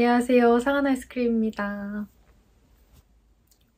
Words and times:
안녕하세요. 0.00 0.60
상한 0.60 0.86
아이스크림입니다. 0.86 2.06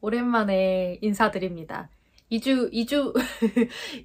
오랜만에 0.03 0.99
인사드립니다. 1.01 1.88
2주, 2.31 2.71
2주, 2.74 3.15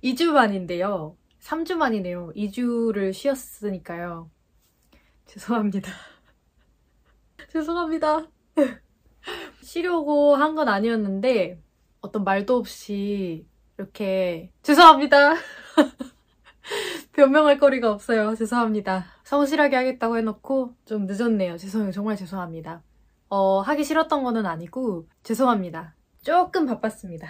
2주 0.02 0.32
만인데요. 0.32 1.18
3주 1.42 1.76
만이네요. 1.76 2.32
2주를 2.34 3.12
쉬었으니까요. 3.12 4.32
죄송합니다. 5.26 5.92
죄송합니다. 7.52 8.28
쉬려고 9.62 10.38
한 10.38 10.56
건 10.56 10.70
아니었는데, 10.70 11.62
어떤 12.00 12.24
말도 12.24 12.56
없이 12.56 13.46
이렇게, 13.78 14.54
죄송합니다. 14.64 15.34
변명할 17.12 17.60
거리가 17.60 17.92
없어요. 17.92 18.36
죄송합니다. 18.36 19.15
성실하게 19.26 19.76
하겠다고 19.76 20.18
해놓고 20.18 20.76
좀 20.86 21.08
늦었네요. 21.08 21.58
죄송해요. 21.58 21.92
정말 21.92 22.16
죄송합니다. 22.16 22.84
어, 23.28 23.60
하기 23.60 23.84
싫었던 23.84 24.24
거는 24.24 24.46
아니고 24.46 25.08
죄송합니다. 25.24 25.96
조금 26.24 26.66
바빴습니다. 26.68 27.28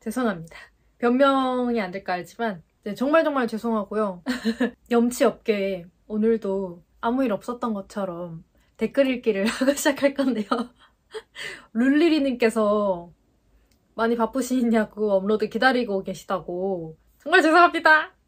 죄송합니다. 0.00 0.56
변명이 0.98 1.80
안 1.80 1.92
될까 1.92 2.14
알지만 2.14 2.62
네, 2.82 2.94
정말 2.94 3.22
정말 3.24 3.46
죄송하고요. 3.46 4.22
염치 4.90 5.24
없게 5.24 5.86
오늘도 6.08 6.82
아무 7.00 7.24
일 7.24 7.32
없었던 7.32 7.74
것처럼 7.74 8.44
댓글 8.76 9.08
읽기를 9.08 9.46
하고 9.46 9.72
시작할 9.72 10.14
건데요. 10.14 10.46
룰리리님께서 11.72 13.10
많이 13.94 14.16
바쁘시냐고 14.16 15.12
업로드 15.12 15.48
기다리고 15.48 16.02
계시다고 16.02 16.96
정말 17.22 17.42
죄송합니다. 17.42 18.19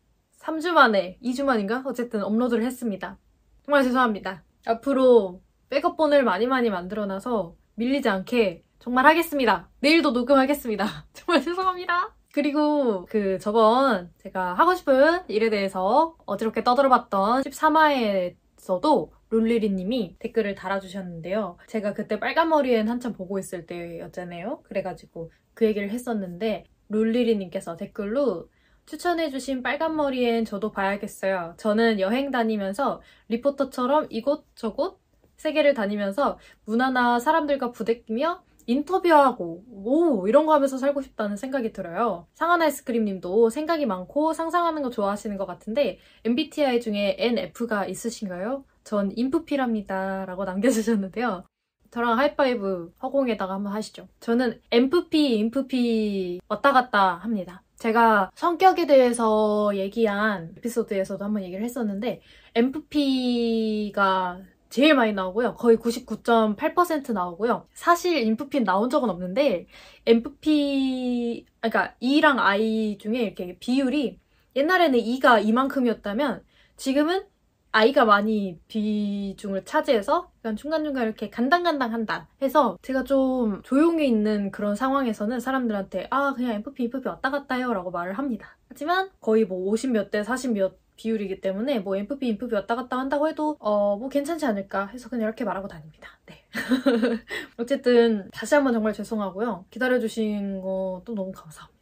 3주 0.43 0.73
만에, 0.73 1.19
2주 1.23 1.45
만인가? 1.45 1.83
어쨌든 1.87 2.23
업로드를 2.23 2.65
했습니다. 2.65 3.17
정말 3.65 3.85
죄송합니다. 3.85 4.43
앞으로 4.67 5.41
백업본을 5.71 6.25
많이 6.25 6.47
많이 6.47 6.69
만들어놔서 6.69 7.55
밀리지 7.77 8.09
않게 8.09 8.65
정말 8.81 9.07
하겠습니다. 9.07 9.71
내일도 9.81 10.11
녹음하겠습니다. 10.11 10.85
정말 11.15 11.43
죄송합니다. 11.43 12.15
그리고 12.35 13.05
그 13.07 13.39
저번 13.39 14.11
제가 14.19 14.55
하고 14.55 14.75
싶은 14.75 15.21
일에 15.29 15.49
대해서 15.49 16.17
어지럽게 16.27 16.65
떠들어봤던 16.65 17.43
13화에서도 17.43 19.11
룰리리님이 19.31 20.17
댓글을 20.19 20.55
달아주셨는데요. 20.57 21.59
제가 21.69 21.95
그때 21.95 22.19
빨간 22.19 22.49
머리엔 22.49 22.89
한참 22.89 23.13
보고 23.13 23.39
있을 23.39 23.67
때였잖아요. 23.67 24.63
그래가지고 24.65 25.31
그 25.55 25.67
얘기를 25.67 25.91
했었는데 25.91 26.65
룰리리님께서 26.89 27.77
댓글로 27.77 28.49
추천해주신 28.87 29.63
빨간 29.63 29.97
머리엔 29.97 30.45
저도 30.45 30.73
봐야겠어요. 30.73 31.55
저는 31.57 32.01
여행 32.01 32.31
다니면서 32.31 33.01
리포터처럼 33.29 34.09
이곳저곳 34.11 35.01
세계를 35.37 35.75
다니면서 35.75 36.39
문화나 36.65 37.19
사람들과 37.19 37.73
부대끼며 37.73 38.43
인터뷰하고 38.67 39.65
오 39.71 40.29
이런 40.29 40.47
거 40.47 40.55
하면서 40.55 40.79
살고 40.79 41.03
싶다는 41.03 41.37
생각이 41.37 41.73
들어요. 41.73 42.27
상한 42.35 42.63
아이스크림 42.63 43.05
님도 43.05 43.51
생각이 43.51 43.87
많고 43.87 44.33
상상하는 44.33 44.83
거 44.83 44.91
좋아하시는 44.91 45.37
것 45.37 45.47
같은데 45.47 45.99
MBTI 46.25 46.81
중에 46.81 47.17
NF가 47.19 47.87
있으신가요? 47.87 48.65
전 48.85 49.11
인프피랍니다 49.17 50.25
라고 50.27 50.45
남겨주셨는데요. 50.45 51.45
저랑 51.91 52.19
하이파이브 52.19 52.95
허공에다가 53.03 53.55
한번 53.55 53.75
하시죠. 53.75 54.09
저는 54.21 54.61
MFP, 54.71 55.37
인프피 55.39 56.41
왔다 56.49 56.73
갔다 56.73 57.17
합니다. 57.17 57.63
제가 57.83 58.31
성격에 58.37 58.87
대해서 58.87 59.73
얘기한 59.75 60.55
에피소드에서도 60.59 61.25
한번 61.25 61.43
얘기를 61.43 61.65
했었는데 61.65 62.21
MFP가 62.55 64.39
제일 64.71 64.95
많이 64.95 65.13
나오고요. 65.13 65.57
거의 65.57 65.77
99.8% 65.79 67.13
나오고요. 67.13 67.67
사실 67.75 68.19
인프피 68.19 68.61
나온 68.61 68.89
적은 68.89 69.11
없는데 69.11 69.67
MFP 70.07 71.45
그러니까 71.61 71.95
E랑 71.99 72.39
I 72.39 72.99
중에 72.99 73.23
이렇게 73.23 73.57
비율이 73.59 74.21
옛날에는 74.55 74.97
E가 75.01 75.41
이만큼이었다면 75.41 76.45
지금은 76.77 77.25
아이가 77.73 78.05
많이 78.05 78.59
비중을 78.69 79.65
차지해서 79.65 80.31
약간 80.39 80.57
중간중간 80.57 81.05
이렇게 81.05 81.31
간당간당한다 81.31 82.29
해서 82.43 82.79
제가 82.83 83.05
좀 83.05 83.63
조용히 83.63 84.07
있는 84.07 84.51
그런 84.51 84.75
상황에서는 84.77 85.41
사람들한테 85.41 86.07
아 86.11 86.35
그냥 86.35 86.53
FP, 86.57 86.85
FP 86.85 87.09
왔다 87.09 87.31
갔다 87.31 87.55
해요 87.55 87.73
라고 87.73 87.91
말을 87.91 88.15
합니다. 88.19 88.57
하지만 88.69 89.11
거의 89.21 89.45
뭐 89.45 89.73
50몇 89.73 90.11
대 90.11 90.23
40몇 90.23 90.75
비율이기 90.97 91.41
때문에 91.41 91.81
뭐 91.81 91.97
MFP, 91.97 92.29
인프피 92.29 92.55
왔다 92.55 92.77
갔다 92.77 92.99
한다고 92.99 93.27
해도 93.29 93.57
어 93.59 93.97
뭐 93.97 94.09
괜찮지 94.09 94.45
않을까 94.47 94.87
해서 94.89 95.09
그냥 95.09 95.25
이렇게 95.27 95.45
말하고 95.45 95.67
다닙니다. 95.69 96.09
네. 96.27 96.45
어쨌든 97.57 98.29
다시 98.33 98.55
한번 98.55 98.73
정말 98.75 98.93
죄송하고요. 98.93 99.65
기다려주신 99.71 100.61
것도 100.61 101.15
너무 101.15 101.33
감사합니다. 101.33 101.73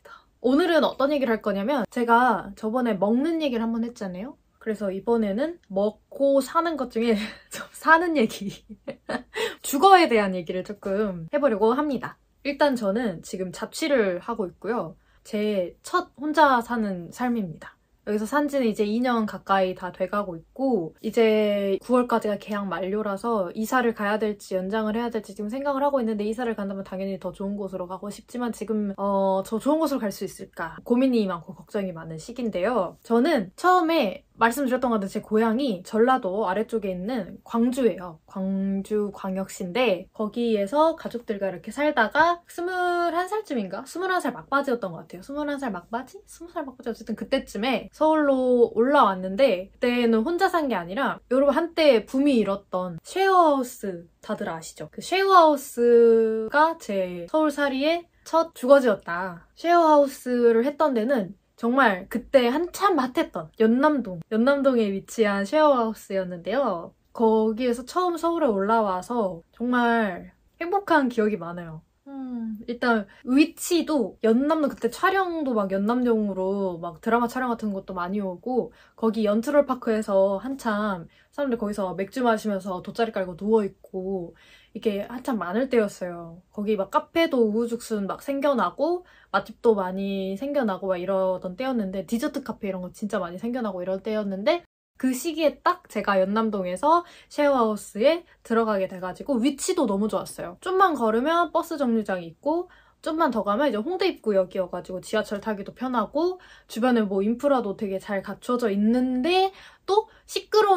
오늘은 0.41 0.85
어떤 0.85 1.13
얘기를 1.13 1.31
할 1.31 1.43
거냐면 1.43 1.85
제가 1.91 2.53
저번에 2.57 2.95
먹는 2.95 3.43
얘기를 3.43 3.63
한번 3.63 3.85
했잖아요. 3.85 4.37
그래서 4.61 4.93
이번에는 4.93 5.59
먹고 5.69 6.41
사는 6.41 6.77
것 6.77 6.91
중에 6.93 7.17
좀 7.51 7.67
사는 7.73 8.17
얘기 8.17 8.65
주거에 9.63 10.09
대한 10.09 10.35
얘기를 10.37 10.63
조금 10.65 11.27
해보려고 11.35 11.73
합니다. 11.73 12.19
일단 12.45 12.77
저는 12.77 13.23
지금 13.23 13.51
잡취를 13.53 14.21
하고 14.21 14.47
있고요. 14.47 14.97
제 15.25 15.75
첫 15.83 16.11
혼자 16.17 16.61
사는 16.61 17.11
삶입니다. 17.11 17.77
여기서 18.07 18.27
산 18.27 18.49
지는 18.49 18.67
이제 18.67 18.85
2년 18.85 19.27
가까이 19.27 19.75
다 19.75 19.93
돼가고 19.93 20.35
있고 20.37 20.95
이제 21.03 21.79
9월까지가 21.83 22.39
계약 22.41 22.67
만료라서 22.67 23.51
이사를 23.55 23.93
가야 23.95 24.19
될지 24.19 24.57
연장을 24.57 24.95
해야 24.97 25.11
될지 25.11 25.35
지금 25.35 25.49
생각을 25.51 25.83
하고 25.85 26.01
있는데 26.01 26.25
이사를 26.25 26.53
간다면 26.57 26.83
당연히 26.85 27.21
더 27.21 27.31
좋은 27.33 27.57
곳으로 27.57 27.87
가고 27.87 28.11
싶지만 28.11 28.53
지금 28.53 28.95
어, 28.97 29.43
저 29.47 29.59
좋은 29.59 29.79
곳으로 29.79 30.01
갈 30.01 30.11
수 30.13 30.25
있을까 30.25 30.77
고민이 30.85 31.27
많고 31.27 31.55
걱정이 31.55 31.93
많은 31.93 32.19
시기인데요. 32.19 32.97
저는 33.03 33.53
처음에 33.57 34.25
말씀드렸던 34.41 34.91
것 34.91 34.97
같은 34.97 35.09
제 35.09 35.21
고향이 35.21 35.83
전라도 35.85 36.49
아래쪽에 36.49 36.91
있는 36.91 37.37
광주예요. 37.45 38.19
광주 38.27 39.11
광역시인데 39.15 40.09
거기에서 40.13 40.97
가족들과 40.97 41.49
이렇게 41.49 41.71
살다가 41.71 42.41
21살쯤인가? 42.49 43.85
21살 43.85 44.33
막바지였던 44.33 44.93
것 44.93 44.99
같아요. 44.99 45.21
21살 45.23 45.71
막바지? 45.71 46.23
20살 46.27 46.65
막바지 46.65 46.89
어쨌든 46.89 47.15
그때쯤에 47.17 47.91
서울로 47.93 48.73
올라왔는데 48.75 49.69
그때는 49.75 50.21
혼자 50.23 50.49
산 50.49 50.71
게 50.71 50.75
아니라 50.77 51.19
여러분 51.33 51.55
한때 51.55 52.05
붐이 52.07 52.37
일었던 52.37 53.01
쉐어하우스 53.03 54.07
다들 54.21 54.49
아시죠? 54.49 54.89
그 54.93 55.01
쉐어하우스가 55.01 56.77
제 56.79 57.27
서울살이의 57.31 58.07
첫 58.25 58.55
주거지였다. 58.55 59.49
쉐어하우스를 59.57 60.65
했던 60.65 60.95
데는 60.95 61.35
정말 61.61 62.07
그때 62.09 62.49
한참 62.49 62.99
핫했던 62.99 63.51
연남동, 63.61 64.21
연남동에 64.33 64.93
위치한 64.93 65.45
쉐어하우스였는데요. 65.45 66.95
거기에서 67.13 67.85
처음 67.85 68.17
서울에 68.17 68.47
올라와서 68.47 69.43
정말 69.53 70.33
행복한 70.59 71.11
기억이 71.11 71.37
많아요. 71.37 71.83
음, 72.07 72.61
일단 72.67 73.07
위치도 73.25 74.21
연남동 74.25 74.71
그때 74.71 74.89
촬영도 74.89 75.53
막 75.53 75.71
연남동으로 75.71 76.79
막 76.79 77.03
드라마 77.03 77.29
촬영 77.29 77.51
같은 77.51 77.75
것도 77.75 77.93
많이 77.93 78.23
오고 78.23 78.73
거기 78.97 79.27
연트롤파크에서 79.27 80.39
한참 80.39 81.09
사람들 81.33 81.59
거기서 81.59 81.93
맥주 81.93 82.23
마시면서 82.23 82.81
돗자리 82.81 83.13
깔고 83.13 83.37
누워 83.37 83.65
있고 83.65 84.35
이게 84.75 85.03
한참 85.03 85.39
많을 85.39 85.69
때였어요. 85.69 86.43
거기 86.53 86.77
막 86.77 86.91
카페도 86.91 87.37
우후죽순 87.39 88.07
막 88.07 88.23
생겨나고 88.23 89.05
맛집도 89.33 89.75
많이 89.75 90.37
생겨나고 90.37 90.87
막 90.89 90.97
이러던 90.97 91.57
때였는데 91.57 92.07
디저트 92.07 92.43
카페 92.45 92.69
이런 92.69 92.83
거 92.83 92.93
진짜 92.93 93.19
많이 93.19 93.39
생겨나고 93.39 93.83
이럴 93.83 94.03
때였는데 94.03 94.65
그 94.97 95.15
시기에 95.15 95.61
딱 95.61 95.89
제가 95.89 96.21
연남동에서 96.21 97.05
쉐어하우스에 97.31 98.25
들어가게 98.43 98.87
돼가지고 98.87 99.37
위치도 99.37 99.87
너무 99.87 100.09
좋았어요. 100.09 100.59
좀만 100.61 100.95
걸으면 100.95 101.53
버스 101.53 101.79
정류장이 101.79 102.27
있고 102.27 102.69
좀만 103.03 103.31
더 103.31 103.43
가면 103.43 103.69
이제 103.69 103.79
홍대 103.79 104.07
입구역이어가지고 104.09 105.01
지하철 105.01 105.41
타기도 105.41 105.75
편하고 105.75 106.39
주변에 106.69 107.01
뭐 107.01 107.23
인프라도 107.23 107.77
되게 107.77 107.99
잘 107.99 108.23
갖춰져 108.23 108.71
있는데 108.71 109.53
또 109.87 110.09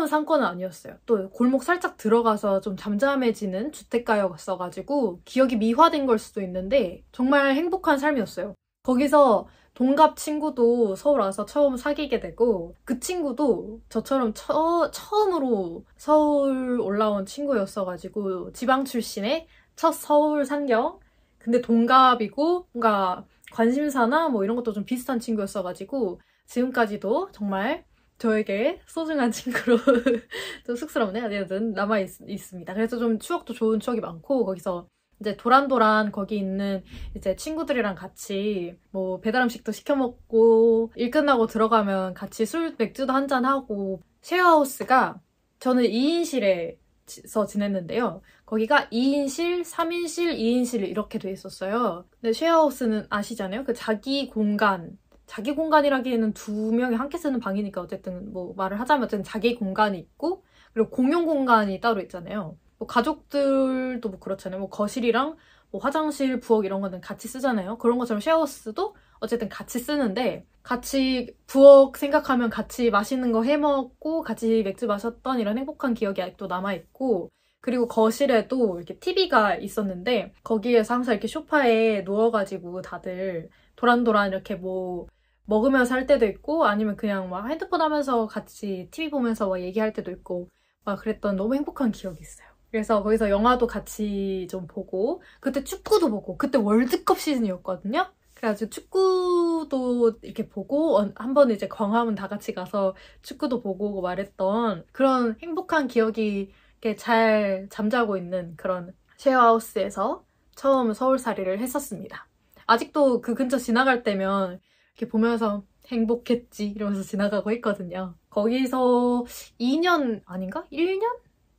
시끄러운 0.03 0.07
상권은 0.07 0.45
아니었어요. 0.45 0.95
또 1.05 1.29
골목 1.29 1.63
살짝 1.63 1.97
들어가서 1.97 2.61
좀 2.61 2.75
잠잠해지는 2.75 3.71
주택가였어가지고 3.71 5.21
기억이 5.25 5.55
미화된 5.57 6.05
걸 6.05 6.19
수도 6.19 6.41
있는데 6.41 7.03
정말 7.11 7.55
행복한 7.55 7.97
삶이었어요. 7.97 8.53
거기서 8.83 9.47
동갑 9.73 10.17
친구도 10.17 10.95
서울 10.95 11.21
와서 11.21 11.45
처음 11.45 11.77
사귀게 11.77 12.19
되고 12.19 12.75
그 12.85 12.99
친구도 12.99 13.81
저처럼 13.89 14.33
처, 14.35 14.91
처음으로 14.91 15.85
서울 15.97 16.79
올라온 16.79 17.25
친구였어가지고 17.25 18.51
지방 18.51 18.85
출신의 18.85 19.47
첫 19.75 19.93
서울 19.93 20.45
상경 20.45 20.99
근데 21.39 21.61
동갑이고 21.61 22.67
뭔가 22.73 23.25
관심사나 23.51 24.29
뭐 24.29 24.43
이런 24.43 24.55
것도 24.55 24.73
좀 24.73 24.85
비슷한 24.85 25.19
친구였어가지고 25.19 26.19
지금까지도 26.45 27.29
정말 27.31 27.85
저에게 28.17 28.79
소중한 28.85 29.31
친구로 29.31 29.77
좀 30.65 30.75
쑥스럽네요. 30.75 31.25
어쨌든 31.25 31.73
남아 31.73 31.99
있, 31.99 32.09
있습니다. 32.27 32.73
그래서 32.73 32.97
좀 32.97 33.19
추억도 33.19 33.53
좋은 33.53 33.79
추억이 33.79 33.99
많고 33.99 34.45
거기서 34.45 34.87
이제 35.19 35.37
도란도란 35.37 36.11
거기 36.11 36.37
있는 36.37 36.83
이제 37.15 37.35
친구들이랑 37.35 37.95
같이 37.95 38.77
뭐 38.91 39.19
배달 39.21 39.41
음식도 39.43 39.71
시켜 39.71 39.95
먹고 39.95 40.91
일 40.95 41.11
끝나고 41.11 41.47
들어가면 41.47 42.13
같이 42.13 42.45
술 42.45 42.75
맥주도 42.77 43.13
한잔 43.13 43.45
하고 43.45 44.01
쉐어하우스가 44.21 45.21
저는 45.59 45.83
2인실에서 45.83 47.47
지냈는데요. 47.47 48.21
거기가 48.45 48.89
2인실, 48.89 49.63
3인실, 49.63 50.37
2인실 50.37 50.87
이렇게 50.87 51.19
돼 51.19 51.31
있었어요. 51.31 52.05
근데 52.19 52.33
쉐어하우스는 52.33 53.07
아시잖아요. 53.09 53.63
그 53.63 53.73
자기 53.73 54.27
공간 54.27 54.97
자기 55.33 55.55
공간이라기에는 55.55 56.33
두 56.33 56.51
명이 56.51 56.95
함께 56.95 57.17
쓰는 57.17 57.39
방이니까 57.39 57.81
어쨌든 57.81 58.31
뭐 58.31 58.53
말을 58.55 58.79
하자면 58.79 59.05
어쨌든 59.05 59.23
자기 59.23 59.55
공간이 59.55 59.97
있고 59.97 60.43
그리고 60.73 60.91
공용 60.91 61.25
공간이 61.25 61.81
따로 61.81 62.01
있잖아요. 62.01 62.55
뭐 62.77 62.87
가족들도 62.87 64.07
뭐 64.07 64.19
그렇잖아요. 64.19 64.59
뭐 64.59 64.69
거실이랑 64.69 65.35
뭐 65.71 65.81
화장실, 65.81 66.39
부엌 66.39 66.65
이런 66.65 66.81
거는 66.81 67.01
같이 67.01 67.27
쓰잖아요. 67.27 67.79
그런 67.79 67.97
것처럼 67.97 68.21
쉐어하우스도 68.21 68.95
어쨌든 69.21 69.49
같이 69.49 69.79
쓰는데 69.79 70.45
같이 70.61 71.35
부엌 71.47 71.97
생각하면 71.97 72.51
같이 72.51 72.91
맛있는 72.91 73.31
거 73.31 73.41
해먹고 73.41 74.21
같이 74.21 74.61
맥주 74.61 74.85
마셨던 74.85 75.39
이런 75.39 75.57
행복한 75.57 75.95
기억이 75.95 76.21
아직도 76.21 76.45
남아있고 76.45 77.31
그리고 77.59 77.87
거실에도 77.87 78.77
이렇게 78.77 78.99
TV가 78.99 79.55
있었는데 79.55 80.33
거기에서 80.43 80.93
항상 80.93 81.15
이렇게 81.15 81.27
소파에 81.27 82.01
누워가지고 82.01 82.83
다들 82.83 83.49
도란도란 83.77 84.29
이렇게 84.29 84.53
뭐 84.53 85.07
먹으면서 85.45 85.93
할 85.95 86.05
때도 86.07 86.25
있고 86.25 86.65
아니면 86.65 86.95
그냥 86.95 87.29
막 87.29 87.47
핸드폰 87.49 87.81
하면서 87.81 88.27
같이 88.27 88.87
TV 88.91 89.09
보면서 89.11 89.47
막 89.49 89.59
얘기할 89.61 89.93
때도 89.93 90.11
있고 90.11 90.49
막 90.85 90.99
그랬던 90.99 91.35
너무 91.35 91.55
행복한 91.55 91.91
기억이 91.91 92.19
있어요. 92.21 92.47
그래서 92.71 93.03
거기서 93.03 93.29
영화도 93.29 93.67
같이 93.67 94.47
좀 94.49 94.67
보고 94.67 95.21
그때 95.39 95.63
축구도 95.63 96.09
보고 96.09 96.37
그때 96.37 96.57
월드컵 96.57 97.19
시즌이었거든요. 97.19 98.11
그래가지고 98.35 98.69
축구도 98.71 100.19
이렇게 100.23 100.49
보고 100.49 100.99
한 101.15 101.33
번 101.33 101.51
이제 101.51 101.67
광화문 101.67 102.15
다 102.15 102.27
같이 102.27 102.53
가서 102.53 102.95
축구도 103.21 103.61
보고 103.61 104.01
말했던 104.01 104.85
그런 104.91 105.37
행복한 105.41 105.87
기억이 105.87 106.51
잘 106.97 107.67
잠자고 107.69 108.17
있는 108.17 108.55
그런 108.57 108.93
쉐어하우스에서 109.17 110.25
처음 110.55 110.93
서울살이를 110.93 111.59
했었습니다. 111.59 112.27
아직도 112.65 113.21
그 113.21 113.35
근처 113.35 113.57
지나갈 113.57 114.03
때면 114.03 114.59
이렇게 114.93 115.09
보면서 115.09 115.63
행복했지 115.87 116.67
이러면서 116.67 117.03
지나가고 117.03 117.51
있거든요. 117.53 118.15
거기서 118.29 119.25
2년 119.59 120.21
아닌가? 120.25 120.65
1년? 120.71 121.01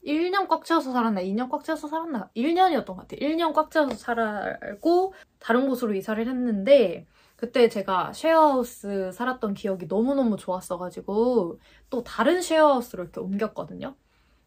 1년 0.06 0.48
꽉 0.48 0.64
채워서 0.64 0.92
살았나? 0.92 1.22
2년 1.22 1.50
꽉 1.50 1.64
채워서 1.64 1.88
살았나? 1.88 2.30
1년이었던 2.36 2.86
것 2.86 2.96
같아요. 2.96 3.20
1년 3.20 3.52
꽉 3.54 3.70
채워서 3.70 3.94
살고 3.96 5.14
다른 5.38 5.68
곳으로 5.68 5.94
이사를 5.94 6.26
했는데 6.26 7.06
그때 7.36 7.68
제가 7.68 8.12
쉐어하우스 8.12 9.10
살았던 9.12 9.54
기억이 9.54 9.86
너무너무 9.86 10.36
좋았어가지고 10.36 11.60
또 11.90 12.04
다른 12.04 12.40
쉐어하우스로 12.42 13.04
이렇게 13.04 13.20
옮겼거든요. 13.20 13.96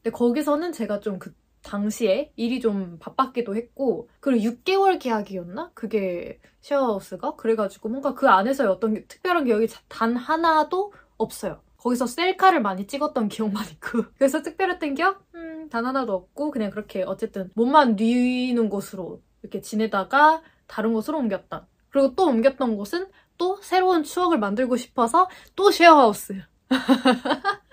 근데 0.01 0.11
거기서는 0.15 0.71
제가 0.71 0.99
좀 0.99 1.19
그 1.19 1.33
당시에 1.63 2.31
일이 2.35 2.59
좀 2.59 2.97
바빴기도 2.99 3.55
했고 3.55 4.09
그리고 4.19 4.49
6개월 4.49 4.99
계약이었나? 4.99 5.71
그게 5.73 6.39
쉐어하우스가? 6.61 7.35
그래가지고 7.35 7.89
뭔가 7.89 8.13
그 8.13 8.29
안에서 8.29 8.69
어떤 8.71 9.05
특별한 9.07 9.45
기억이 9.45 9.67
단 9.87 10.15
하나도 10.15 10.93
없어요. 11.17 11.61
거기서 11.77 12.07
셀카를 12.07 12.61
많이 12.61 12.87
찍었던 12.87 13.29
기억만 13.29 13.65
있고 13.71 14.03
그래서 14.17 14.41
특별했던 14.41 14.95
기억? 14.95 15.23
음, 15.35 15.69
단 15.69 15.85
하나도 15.85 16.13
없고 16.13 16.51
그냥 16.51 16.71
그렇게 16.71 17.03
어쨌든 17.03 17.51
몸만 17.55 17.95
뉘는 17.95 18.69
곳으로 18.69 19.21
이렇게 19.41 19.61
지내다가 19.61 20.41
다른 20.67 20.93
곳으로 20.93 21.17
옮겼다. 21.19 21.67
그리고 21.89 22.15
또 22.15 22.25
옮겼던 22.25 22.75
곳은 22.75 23.07
또 23.37 23.57
새로운 23.61 24.03
추억을 24.03 24.39
만들고 24.39 24.77
싶어서 24.77 25.29
또 25.55 25.71
쉐어하우스. 25.71 26.41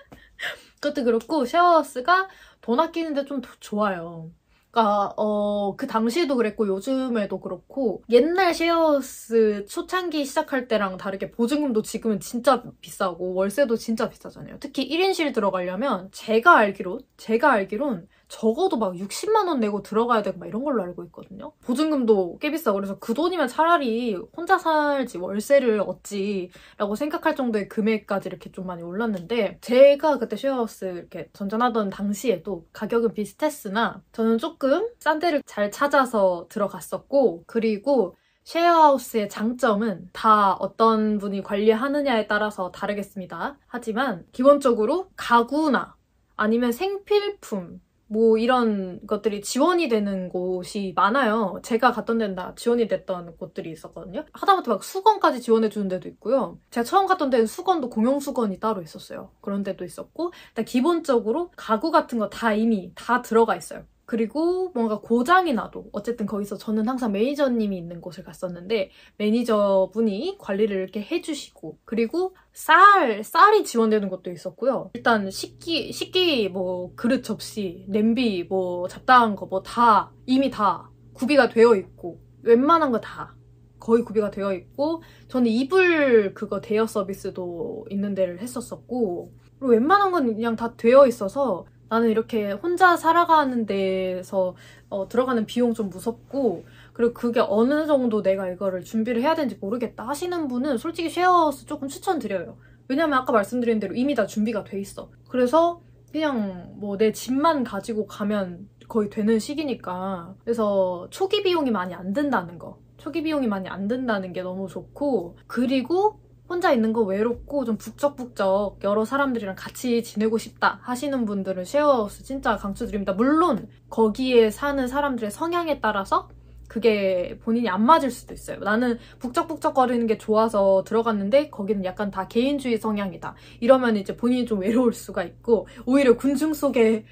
그것도 0.85 1.03
그렇고 1.03 1.45
쉐어하우스가 1.45 2.27
돈 2.61 2.79
아끼는데 2.79 3.25
좀 3.25 3.41
좋아요. 3.59 4.29
그러니까 4.69 5.13
어, 5.15 5.75
그 5.77 5.87
당시에도 5.87 6.35
그랬고 6.35 6.67
요즘에도 6.67 7.39
그렇고 7.39 8.03
옛날 8.09 8.53
쉐어하우스 8.53 9.65
초창기 9.69 10.25
시작할 10.25 10.67
때랑 10.67 10.97
다르게 10.97 11.31
보증금도 11.31 11.81
지금은 11.81 12.19
진짜 12.19 12.61
비싸고 12.81 13.33
월세도 13.33 13.77
진짜 13.77 14.09
비싸잖아요. 14.09 14.57
특히 14.59 14.87
1인실 14.89 15.33
들어가려면 15.33 16.09
제가 16.11 16.57
알기로 16.57 16.99
제가 17.15 17.53
알기론 17.53 18.07
적어도 18.27 18.77
막 18.77 18.93
60만 18.93 19.47
원 19.47 19.59
내고 19.59 19.81
들어가야 19.81 20.21
되고 20.21 20.37
막 20.39 20.47
이런 20.47 20.63
걸로 20.63 20.83
알고 20.83 21.03
있거든요. 21.05 21.53
보증금도 21.63 22.39
꽤 22.41 22.51
비싸고 22.51 22.75
그래서 22.75 22.97
그 22.99 23.13
돈이면 23.13 23.47
차라리 23.47 24.15
혼자 24.35 24.57
살지 24.57 25.17
월세를 25.17 25.81
얻지라고 25.81 26.95
생각할 26.95 27.35
정도의 27.35 27.69
금액까지 27.69 28.29
이렇게 28.29 28.51
좀 28.51 28.67
많이 28.67 28.83
올랐는데 28.83 29.59
제가 29.61 30.17
그때 30.19 30.35
쉐어하우스 30.35 30.85
이렇게 30.85 31.29
전전하던 31.33 31.89
당시에도 31.89 32.65
가격은 32.73 33.13
비슷했으나 33.13 34.01
저는 34.11 34.37
조금 34.37 34.89
싼 34.99 35.19
데를 35.19 35.41
잘 35.45 35.71
찾아서 35.71 36.47
들어갔었고 36.49 37.43
그리고 37.47 38.15
쉐어하우스의 38.45 39.27
장점은 39.29 40.09
다 40.13 40.53
어떤 40.53 41.17
분이 41.17 41.41
관리하느냐에 41.41 42.27
따라서 42.27 42.71
다르겠습니다. 42.71 43.57
하지만 43.65 44.25
기본적으로 44.31 45.09
가구나 45.15 45.95
아니면 46.35 46.71
생필품 46.71 47.81
뭐 48.07 48.37
이런 48.37 49.05
것들이 49.07 49.41
지원이 49.41 49.89
되는 49.89 50.29
곳이 50.29 50.93
많아요. 50.95 51.59
제가 51.63 51.91
갔던 51.91 52.19
데는 52.19 52.35
다 52.35 52.53
지원이 52.55 52.87
됐던 52.87 53.37
곳들이 53.37 53.71
있었거든요. 53.71 54.25
하다못해 54.33 54.69
막 54.69 54.83
수건까지 54.83 55.41
지원해 55.41 55.69
주는 55.69 55.87
데도 55.87 56.07
있고요. 56.09 56.59
제가 56.69 56.83
처음 56.83 57.07
갔던 57.07 57.31
데는 57.31 57.47
수건도 57.47 57.89
공용 57.89 58.19
수건이 58.19 58.59
따로 58.59 58.81
있었어요. 58.83 59.31
그런 59.41 59.63
데도 59.63 59.83
있었고 59.85 60.31
일단 60.49 60.65
기본적으로 60.65 61.51
가구 61.57 61.91
같은 61.91 62.19
거 62.19 62.29
다 62.29 62.53
이미 62.53 62.91
다 62.95 63.21
들어가 63.21 63.55
있어요. 63.55 63.85
그리고 64.05 64.69
뭔가 64.73 64.99
고장이 64.99 65.53
나도 65.53 65.89
어쨌든 65.91 66.25
거기서 66.25 66.57
저는 66.57 66.87
항상 66.87 67.11
매니저님이 67.11 67.77
있는 67.77 68.01
곳을 68.01 68.23
갔었는데 68.23 68.91
매니저분이 69.17 70.37
관리를 70.39 70.77
이렇게 70.77 71.01
해주시고 71.01 71.79
그리고 71.85 72.35
쌀, 72.53 73.23
쌀이 73.23 73.63
지원되는 73.63 74.09
것도 74.09 74.31
있었고요. 74.31 74.91
일단 74.93 75.29
식기, 75.31 75.91
식기 75.91 76.49
뭐 76.49 76.93
그릇 76.95 77.23
접시, 77.23 77.85
냄비 77.89 78.43
뭐 78.49 78.87
잡다한 78.87 79.35
거 79.35 79.47
뭐 79.47 79.61
다 79.63 80.11
이미 80.25 80.49
다 80.49 80.89
구비가 81.13 81.49
되어 81.49 81.75
있고 81.75 82.19
웬만한 82.43 82.91
거 82.91 82.99
다 83.01 83.35
거의 83.79 84.03
구비가 84.03 84.31
되어 84.31 84.53
있고 84.53 85.03
저는 85.27 85.47
이불 85.51 86.33
그거 86.33 86.59
대여 86.61 86.87
서비스도 86.87 87.85
있는 87.89 88.15
데를 88.15 88.39
했었었고 88.41 89.33
그리고 89.59 89.71
웬만한 89.71 90.11
건 90.11 90.25
그냥 90.33 90.55
다 90.55 90.75
되어 90.75 91.05
있어서 91.07 91.65
나는 91.89 92.09
이렇게 92.09 92.51
혼자 92.51 92.97
살아가는 92.97 93.65
데서 93.65 94.55
어, 94.89 95.07
들어가는 95.07 95.45
비용 95.45 95.73
좀 95.73 95.89
무섭고 95.89 96.65
그리고 96.93 97.13
그게 97.13 97.39
어느 97.39 97.85
정도 97.87 98.21
내가 98.21 98.49
이거를 98.49 98.83
준비를 98.83 99.21
해야 99.21 99.35
되는지 99.35 99.57
모르겠다 99.59 100.07
하시는 100.07 100.47
분은 100.47 100.77
솔직히 100.77 101.09
쉐어하우스 101.09 101.65
조금 101.65 101.87
추천드려요. 101.87 102.57
왜냐면 102.87 103.19
아까 103.19 103.31
말씀드린 103.31 103.79
대로 103.79 103.95
이미 103.95 104.15
다 104.15 104.25
준비가 104.25 104.63
돼 104.63 104.79
있어. 104.79 105.09
그래서 105.29 105.81
그냥 106.11 106.73
뭐 106.77 106.97
내 106.97 107.11
집만 107.11 107.63
가지고 107.63 108.05
가면 108.07 108.69
거의 108.87 109.09
되는 109.09 109.39
시기니까 109.39 110.35
그래서 110.43 111.07
초기 111.09 111.43
비용이 111.43 111.71
많이 111.71 111.93
안 111.93 112.13
든다는 112.13 112.57
거 112.59 112.79
초기 112.97 113.21
비용이 113.23 113.47
많이 113.47 113.67
안 113.67 113.87
든다는 113.87 114.31
게 114.31 114.41
너무 114.41 114.67
좋고 114.67 115.37
그리고 115.47 116.19
혼자 116.47 116.71
있는 116.71 116.93
거 116.93 117.01
외롭고 117.01 117.65
좀 117.65 117.77
북적북적 117.77 118.79
여러 118.83 119.03
사람들이랑 119.03 119.55
같이 119.57 120.03
지내고 120.03 120.37
싶다 120.37 120.79
하시는 120.81 121.25
분들은 121.25 121.65
쉐어하우스 121.65 122.23
진짜 122.23 122.55
강추드립니다. 122.55 123.13
물론 123.13 123.67
거기에 123.89 124.51
사는 124.51 124.87
사람들의 124.87 125.31
성향에 125.31 125.79
따라서 125.81 126.29
그게 126.67 127.37
본인이 127.43 127.69
안 127.69 127.85
맞을 127.85 128.11
수도 128.11 128.33
있어요. 128.33 128.59
나는 128.59 128.97
북적북적거리는 129.19 130.07
게 130.07 130.17
좋아서 130.17 130.83
들어갔는데 130.85 131.49
거기는 131.49 131.85
약간 131.85 132.11
다 132.11 132.27
개인주의 132.27 132.77
성향이다. 132.77 133.35
이러면 133.59 133.97
이제 133.97 134.15
본인이 134.15 134.45
좀 134.45 134.59
외로울 134.59 134.93
수가 134.93 135.23
있고 135.23 135.67
오히려 135.85 136.17
군중 136.17 136.53
속에 136.53 137.05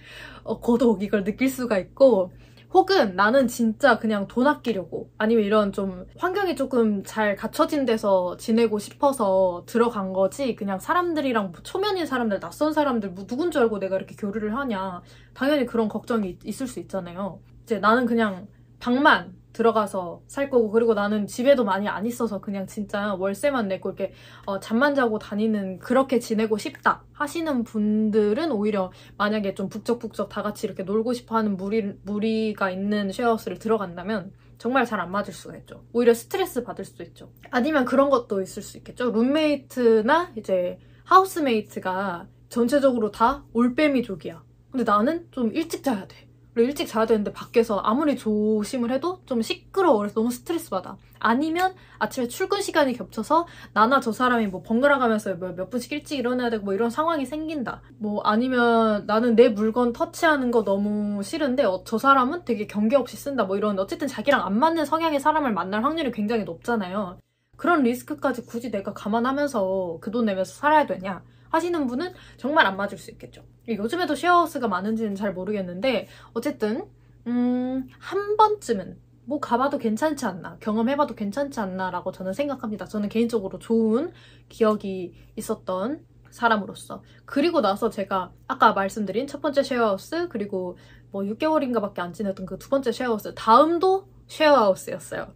어, 0.43 0.59
거독 0.59 1.03
이걸 1.03 1.23
느낄 1.23 1.49
수가 1.49 1.77
있고 1.77 2.31
혹은 2.73 3.15
나는 3.15 3.47
진짜 3.47 3.99
그냥 3.99 4.27
돈 4.27 4.47
아끼려고 4.47 5.11
아니면 5.19 5.43
이런 5.43 5.71
좀 5.71 6.07
환경이 6.17 6.55
조금 6.55 7.03
잘 7.03 7.35
갖춰진 7.35 7.85
데서 7.85 8.35
지내고 8.37 8.79
싶어서 8.79 9.63
들어간 9.67 10.11
거지 10.11 10.55
그냥 10.55 10.79
사람들이랑 10.79 11.51
뭐 11.51 11.61
초면인 11.61 12.07
사람들 12.07 12.39
낯선 12.39 12.73
사람들 12.73 13.11
뭐 13.11 13.27
누군 13.27 13.51
줄 13.51 13.61
알고 13.61 13.77
내가 13.77 13.97
이렇게 13.97 14.15
교류를 14.15 14.57
하냐. 14.57 15.01
당연히 15.35 15.65
그런 15.67 15.87
걱정이 15.87 16.39
있을 16.43 16.67
수 16.67 16.79
있잖아요. 16.79 17.39
이제 17.63 17.77
나는 17.79 18.07
그냥 18.07 18.47
방만 18.79 19.35
들어가서 19.53 20.21
살 20.27 20.49
거고 20.49 20.71
그리고 20.71 20.93
나는 20.93 21.27
집에도 21.27 21.63
많이 21.63 21.87
안 21.87 22.05
있어서 22.05 22.41
그냥 22.41 22.67
진짜 22.67 23.13
월세만 23.13 23.67
내고 23.67 23.89
이렇게 23.89 24.13
어, 24.45 24.59
잠만 24.59 24.95
자고 24.95 25.19
다니는 25.19 25.79
그렇게 25.79 26.19
지내고 26.19 26.57
싶다 26.57 27.03
하시는 27.13 27.63
분들은 27.63 28.51
오히려 28.51 28.91
만약에 29.17 29.53
좀 29.53 29.69
북적북적 29.69 30.29
다 30.29 30.41
같이 30.43 30.67
이렇게 30.67 30.83
놀고 30.83 31.13
싶어 31.13 31.37
하는 31.37 31.55
무리, 31.55 31.93
무리가 32.03 32.71
있는 32.71 33.11
쉐어하우스를 33.11 33.59
들어간다면 33.59 34.33
정말 34.57 34.85
잘 34.85 34.99
안 34.99 35.11
맞을 35.11 35.33
수가 35.33 35.57
있죠. 35.57 35.83
오히려 35.91 36.13
스트레스 36.13 36.63
받을 36.63 36.85
수도 36.85 37.03
있죠. 37.03 37.29
아니면 37.51 37.83
그런 37.85 38.09
것도 38.09 38.41
있을 38.41 38.61
수 38.63 38.77
있겠죠. 38.77 39.11
룸메이트나 39.11 40.31
이제 40.37 40.79
하우스메이트가 41.03 42.27
전체적으로 42.49 43.11
다 43.11 43.43
올빼미족이야. 43.53 44.41
근데 44.71 44.83
나는 44.83 45.27
좀 45.31 45.51
일찍 45.53 45.83
자야 45.83 46.07
돼. 46.07 46.15
일찍 46.55 46.87
자야 46.87 47.05
되는데 47.05 47.33
밖에서 47.33 47.79
아무리 47.79 48.15
조심을 48.15 48.91
해도 48.91 49.21
좀 49.25 49.41
시끄러워. 49.41 49.97
그래서 49.97 50.13
너무 50.15 50.31
스트레스 50.31 50.69
받아. 50.69 50.97
아니면 51.19 51.73
아침에 51.99 52.27
출근 52.27 52.61
시간이 52.61 52.93
겹쳐서 52.93 53.47
나나 53.73 53.99
저 54.01 54.11
사람이 54.11 54.47
뭐 54.47 54.61
번갈아 54.61 54.99
가면서 54.99 55.35
몇, 55.37 55.55
몇 55.55 55.69
분씩 55.69 55.91
일찍 55.91 56.19
일어나야 56.19 56.49
되고 56.49 56.65
뭐 56.65 56.73
이런 56.73 56.89
상황이 56.89 57.25
생긴다. 57.25 57.81
뭐 57.97 58.21
아니면 58.23 59.05
나는 59.07 59.35
내 59.35 59.49
물건 59.49 59.93
터치하는 59.93 60.51
거 60.51 60.63
너무 60.63 61.23
싫은데 61.23 61.63
어, 61.63 61.83
저 61.85 61.97
사람은 61.97 62.45
되게 62.45 62.67
경계 62.67 62.95
없이 62.95 63.17
쓴다. 63.17 63.45
뭐 63.45 63.57
이런 63.57 63.79
어쨌든 63.79 64.07
자기랑 64.07 64.45
안 64.45 64.59
맞는 64.59 64.85
성향의 64.85 65.19
사람을 65.19 65.53
만날 65.53 65.83
확률이 65.83 66.11
굉장히 66.11 66.43
높잖아요. 66.43 67.17
그런 67.57 67.83
리스크까지 67.83 68.45
굳이 68.45 68.71
내가 68.71 68.93
감안하면서 68.93 69.99
그 70.01 70.11
돈 70.11 70.25
내면서 70.25 70.53
살아야 70.53 70.85
되냐 70.85 71.23
하시는 71.53 71.85
분은 71.87 72.13
정말 72.37 72.65
안 72.65 72.75
맞을 72.75 72.97
수 72.97 73.11
있겠죠. 73.11 73.43
요즘에도 73.67 74.15
쉐어하우스가 74.15 74.67
많은지는 74.67 75.15
잘 75.15 75.33
모르겠는데 75.33 76.07
어쨌든 76.33 76.85
음, 77.27 77.87
한 77.99 78.35
번쯤은 78.35 78.97
뭐 79.25 79.39
가봐도 79.39 79.77
괜찮지 79.77 80.25
않나 80.25 80.57
경험해봐도 80.59 81.15
괜찮지 81.15 81.59
않나 81.59 81.91
라고 81.91 82.11
저는 82.11 82.33
생각합니다. 82.33 82.85
저는 82.85 83.07
개인적으로 83.07 83.59
좋은 83.59 84.11
기억이 84.49 85.13
있었던 85.37 86.05
사람으로서 86.31 87.03
그리고 87.25 87.61
나서 87.61 87.89
제가 87.91 88.31
아까 88.47 88.73
말씀드린 88.73 89.27
첫 89.27 89.39
번째 89.41 89.61
쉐어하우스 89.63 90.27
그리고 90.29 90.77
뭐 91.11 91.21
6개월인가 91.21 91.79
밖에 91.79 92.01
안 92.01 92.11
지냈던 92.11 92.47
그 92.47 92.57
두 92.57 92.69
번째 92.69 92.91
쉐어하우스 92.91 93.33
다음도 93.35 94.07
쉐어하우스였어요. 94.27 95.27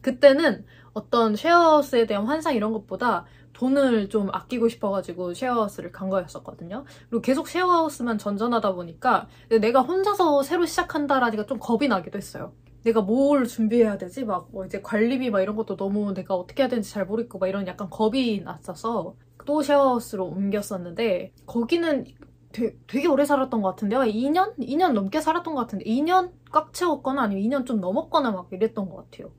그때는 0.00 0.64
어떤 0.94 1.36
쉐어하우스에 1.36 2.06
대한 2.06 2.24
환상 2.24 2.54
이런 2.54 2.72
것보다 2.72 3.26
돈을 3.56 4.08
좀 4.10 4.28
아끼고 4.32 4.68
싶어가지고 4.68 5.32
쉐어하우스를 5.34 5.90
간 5.92 6.10
거였었거든요. 6.10 6.84
그리고 7.08 7.22
계속 7.22 7.48
쉐어하우스만 7.48 8.18
전전하다 8.18 8.74
보니까 8.74 9.28
내가 9.60 9.80
혼자서 9.80 10.42
새로 10.42 10.66
시작한다라니까 10.66 11.46
좀 11.46 11.58
겁이 11.58 11.88
나기도 11.88 12.18
했어요. 12.18 12.52
내가 12.84 13.00
뭘 13.00 13.46
준비해야 13.46 13.98
되지? 13.98 14.24
막 14.24 14.48
뭐 14.52 14.64
이제 14.66 14.80
관리비 14.82 15.30
막 15.30 15.40
이런 15.40 15.56
것도 15.56 15.76
너무 15.76 16.12
내가 16.14 16.34
어떻게 16.34 16.62
해야 16.62 16.68
되는지 16.68 16.90
잘 16.92 17.06
모르겠고 17.06 17.38
막 17.38 17.48
이런 17.48 17.66
약간 17.66 17.88
겁이 17.90 18.42
났어서 18.44 19.16
또 19.46 19.62
쉐어하우스로 19.62 20.26
옮겼었는데 20.26 21.32
거기는 21.46 22.04
되게, 22.52 23.06
오래 23.08 23.24
살았던 23.24 23.60
것 23.62 23.70
같은데요. 23.70 24.00
2년? 24.00 24.56
2년 24.58 24.92
넘게 24.92 25.20
살았던 25.20 25.54
것 25.54 25.60
같은데 25.62 25.84
2년 25.84 26.32
꽉 26.52 26.72
채웠거나 26.72 27.22
아니면 27.22 27.42
2년 27.62 27.66
좀 27.66 27.80
넘었거나 27.80 28.30
막 28.32 28.48
이랬던 28.52 28.88
것 28.88 28.96
같아요. 29.10 29.30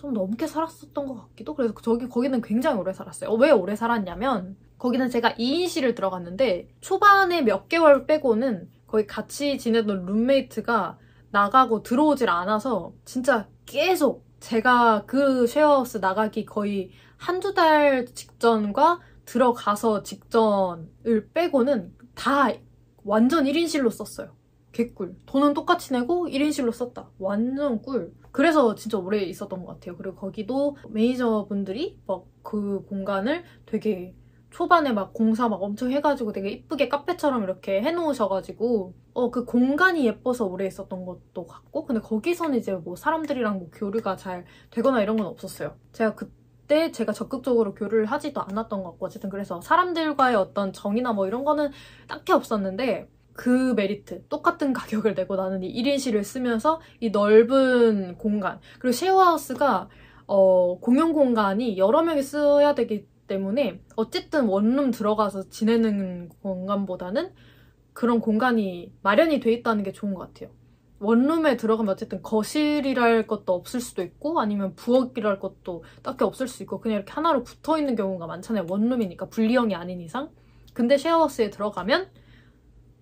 좀 0.00 0.14
넘게 0.14 0.46
살았었던 0.46 1.06
것 1.06 1.14
같기도 1.14 1.54
그래서 1.54 1.74
저기 1.82 2.08
거기는 2.08 2.40
굉장히 2.40 2.80
오래 2.80 2.90
살았어요. 2.94 3.30
왜 3.34 3.50
오래 3.50 3.76
살았냐면 3.76 4.56
거기는 4.78 5.10
제가 5.10 5.34
2인실을 5.34 5.94
들어갔는데 5.94 6.68
초반에 6.80 7.42
몇 7.42 7.68
개월 7.68 8.06
빼고는 8.06 8.70
거의 8.86 9.06
같이 9.06 9.58
지내던 9.58 10.06
룸메이트가 10.06 10.98
나가고 11.32 11.82
들어오질 11.82 12.30
않아서 12.30 12.94
진짜 13.04 13.46
계속 13.66 14.24
제가 14.40 15.04
그 15.06 15.46
쉐어하우스 15.46 15.98
나가기 15.98 16.46
거의 16.46 16.90
한두 17.18 17.52
달 17.52 18.06
직전과 18.06 19.00
들어가서 19.26 20.02
직전을 20.02 21.28
빼고는 21.34 21.94
다 22.14 22.48
완전 23.04 23.44
1인실로 23.44 23.90
썼어요. 23.90 24.34
개꿀. 24.72 25.16
돈은 25.26 25.54
똑같이 25.54 25.92
내고 25.92 26.26
1인실로 26.28 26.72
썼다. 26.72 27.10
완전 27.18 27.82
꿀. 27.82 28.14
그래서 28.32 28.74
진짜 28.74 28.98
오래 28.98 29.18
있었던 29.22 29.64
것 29.64 29.74
같아요. 29.74 29.96
그리고 29.96 30.16
거기도 30.16 30.76
매니저분들이 30.90 32.00
막 32.06 32.24
그 32.42 32.84
공간을 32.86 33.44
되게 33.66 34.14
초반에 34.50 34.92
막 34.92 35.12
공사 35.12 35.48
막 35.48 35.62
엄청 35.62 35.90
해가지고 35.92 36.32
되게 36.32 36.50
이쁘게 36.50 36.88
카페처럼 36.88 37.44
이렇게 37.44 37.82
해놓으셔가지고 37.82 38.94
어 39.14 39.30
그 39.30 39.44
공간이 39.44 40.06
예뻐서 40.06 40.46
오래 40.46 40.66
있었던 40.66 41.04
것도 41.04 41.46
같고 41.46 41.84
근데 41.84 42.00
거기서는 42.00 42.58
이제 42.58 42.72
뭐 42.74 42.96
사람들이랑 42.96 43.58
뭐 43.58 43.68
교류가 43.72 44.16
잘 44.16 44.44
되거나 44.70 45.02
이런 45.02 45.16
건 45.16 45.26
없었어요. 45.26 45.76
제가 45.92 46.14
그때 46.14 46.90
제가 46.92 47.12
적극적으로 47.12 47.74
교류를 47.74 48.06
하지도 48.06 48.40
않았던 48.40 48.82
것 48.82 48.90
같고 48.92 49.06
어쨌든 49.06 49.30
그래서 49.30 49.60
사람들과의 49.60 50.36
어떤 50.36 50.72
정이나 50.72 51.12
뭐 51.12 51.26
이런 51.26 51.44
거는 51.44 51.70
딱히 52.08 52.32
없었는데 52.32 53.08
그 53.32 53.74
메리트 53.74 54.26
똑같은 54.28 54.72
가격을 54.72 55.14
내고 55.14 55.36
나는 55.36 55.62
이 55.62 55.82
1인실을 55.82 56.24
쓰면서 56.24 56.80
이 57.00 57.10
넓은 57.10 58.16
공간 58.18 58.60
그리고 58.78 58.92
쉐어하우스가 58.92 59.88
어, 60.26 60.78
공용 60.78 61.12
공간이 61.12 61.76
여러 61.78 62.02
명이 62.02 62.22
써야 62.22 62.74
되기 62.74 63.06
때문에 63.26 63.80
어쨌든 63.96 64.46
원룸 64.46 64.90
들어가서 64.90 65.48
지내는 65.48 66.28
공간보다는 66.42 67.32
그런 67.92 68.20
공간이 68.20 68.92
마련이 69.02 69.40
돼 69.40 69.52
있다는 69.52 69.82
게 69.82 69.92
좋은 69.92 70.14
것 70.14 70.20
같아요. 70.20 70.50
원룸에 71.00 71.56
들어가면 71.56 71.92
어쨌든 71.92 72.22
거실이랄 72.22 73.26
것도 73.26 73.54
없을 73.54 73.80
수도 73.80 74.02
있고 74.02 74.38
아니면 74.38 74.74
부엌이랄 74.74 75.40
것도 75.40 75.82
딱히 76.02 76.24
없을 76.24 76.46
수 76.46 76.62
있고 76.62 76.78
그냥 76.80 76.96
이렇게 76.96 77.12
하나로 77.12 77.42
붙어 77.42 77.78
있는 77.78 77.96
경우가 77.96 78.26
많잖아요. 78.26 78.66
원룸이니까 78.68 79.30
분리형이 79.30 79.74
아닌 79.74 80.00
이상. 80.00 80.30
근데 80.74 80.98
쉐어하우스에 80.98 81.50
들어가면 81.50 82.08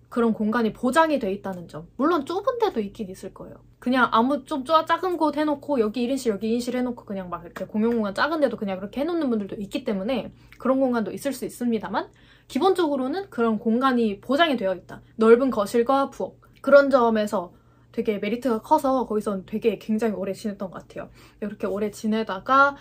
그런 0.09 0.33
공간이 0.33 0.73
보장이 0.73 1.19
돼 1.19 1.31
있다는 1.31 1.67
점. 1.67 1.87
물론 1.95 2.25
좁은 2.25 2.57
데도 2.59 2.79
있긴 2.81 3.09
있을 3.09 3.33
거예요. 3.33 3.55
그냥 3.77 4.09
아무 4.11 4.43
좀 4.43 4.65
작은 4.65 5.17
곳 5.17 5.37
해놓고 5.37 5.79
여기 5.79 6.05
1인실 6.07 6.31
여기 6.31 6.57
2인실 6.57 6.75
해놓고 6.75 7.05
그냥 7.05 7.29
막 7.29 7.45
이렇게 7.45 7.65
공용 7.65 7.93
공간 7.93 8.13
작은 8.13 8.39
데도 8.41 8.57
그냥 8.57 8.79
그렇게 8.79 9.01
해놓는 9.01 9.29
분들도 9.29 9.55
있기 9.57 9.83
때문에 9.83 10.33
그런 10.57 10.79
공간도 10.79 11.11
있을 11.11 11.31
수 11.31 11.45
있습니다만 11.45 12.09
기본적으로는 12.47 13.29
그런 13.29 13.59
공간이 13.59 14.19
보장이 14.19 14.57
되어 14.57 14.73
있다. 14.73 15.01
넓은 15.15 15.51
거실과 15.51 16.09
부엌. 16.09 16.37
그런 16.61 16.89
점에서 16.89 17.53
되게 17.91 18.17
메리트가 18.17 18.61
커서 18.61 19.05
거기서 19.05 19.45
되게 19.45 19.77
굉장히 19.77 20.13
오래 20.13 20.33
지냈던 20.33 20.71
것 20.71 20.81
같아요. 20.81 21.09
이렇게 21.41 21.67
오래 21.67 21.91
지내다가 21.91 22.75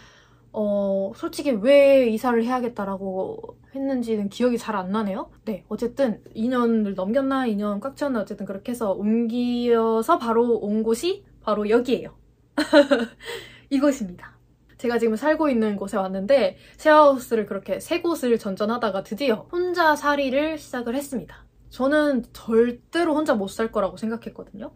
어, 0.53 1.13
솔직히 1.15 1.51
왜 1.51 2.09
이사를 2.09 2.43
해야겠다라고 2.43 3.59
했는지는 3.75 4.29
기억이 4.29 4.59
잘 4.59 4.77
안 4.77 4.91
나네요. 4.91 5.31
네, 5.45 5.65
어쨌든 5.69 6.23
2년을 6.35 6.95
넘겼나 6.95 7.47
2년 7.47 7.81
꽉 7.81 7.97
채웠나 7.97 8.21
어쨌든 8.23 8.47
그렇게 8.47 8.73
해서 8.73 8.93
옮겨서 8.93 10.19
바로 10.19 10.57
온 10.59 10.83
곳이 10.83 11.25
바로 11.43 11.69
여기예요. 11.69 12.17
이곳입니다. 13.71 14.39
제가 14.79 14.99
지금 14.99 15.17
살고 15.17 15.49
있는 15.49 15.77
곳에 15.77 15.97
왔는데 15.97 16.57
쉐어하우스를 16.79 17.47
그렇게 17.47 17.81
세 17.81 18.01
곳을 18.01 18.39
전전하다가 18.39 19.03
드디어 19.03 19.49
혼자 19.53 19.97
살이를 19.97 20.59
시작을 20.59 20.95
했습니다. 20.95 21.47
저는 21.71 22.25
절대로 22.33 23.15
혼자 23.15 23.35
못 23.35 23.49
살 23.49 23.73
거라고 23.73 23.97
생각했거든요. 23.97 24.73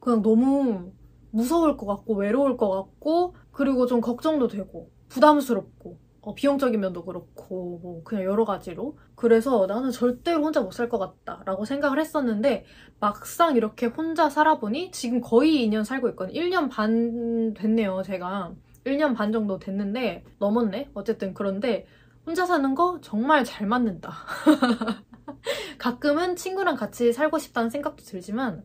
그냥 0.00 0.22
너무 0.22 0.92
무서울 1.30 1.76
것 1.76 1.86
같고 1.86 2.14
외로울 2.14 2.56
것 2.56 2.70
같고 2.70 3.34
그리고 3.50 3.86
좀 3.86 4.00
걱정도 4.00 4.48
되고 4.48 4.90
부담스럽고 5.12 5.98
어, 6.22 6.34
비용적인 6.34 6.80
면도 6.80 7.04
그렇고 7.04 7.78
뭐 7.82 8.04
그냥 8.04 8.24
여러 8.24 8.44
가지로 8.44 8.96
그래서 9.16 9.66
나는 9.66 9.90
절대로 9.90 10.44
혼자 10.44 10.60
못 10.60 10.72
살 10.72 10.88
것 10.88 10.98
같다라고 10.98 11.64
생각을 11.64 11.98
했었는데 12.00 12.64
막상 13.00 13.56
이렇게 13.56 13.86
혼자 13.86 14.30
살아보니 14.30 14.92
지금 14.92 15.20
거의 15.20 15.64
2년 15.68 15.84
살고 15.84 16.08
있거든요. 16.10 16.40
1년 16.40 16.70
반 16.70 17.54
됐네요, 17.54 18.02
제가. 18.04 18.54
1년 18.84 19.14
반 19.16 19.32
정도 19.32 19.58
됐는데 19.58 20.24
넘었네. 20.38 20.90
어쨌든 20.94 21.34
그런데 21.34 21.86
혼자 22.24 22.46
사는 22.46 22.74
거 22.76 23.00
정말 23.02 23.44
잘 23.44 23.66
맞는다. 23.66 24.12
가끔은 25.78 26.36
친구랑 26.36 26.76
같이 26.76 27.12
살고 27.12 27.38
싶다는 27.38 27.70
생각도 27.70 28.04
들지만 28.04 28.64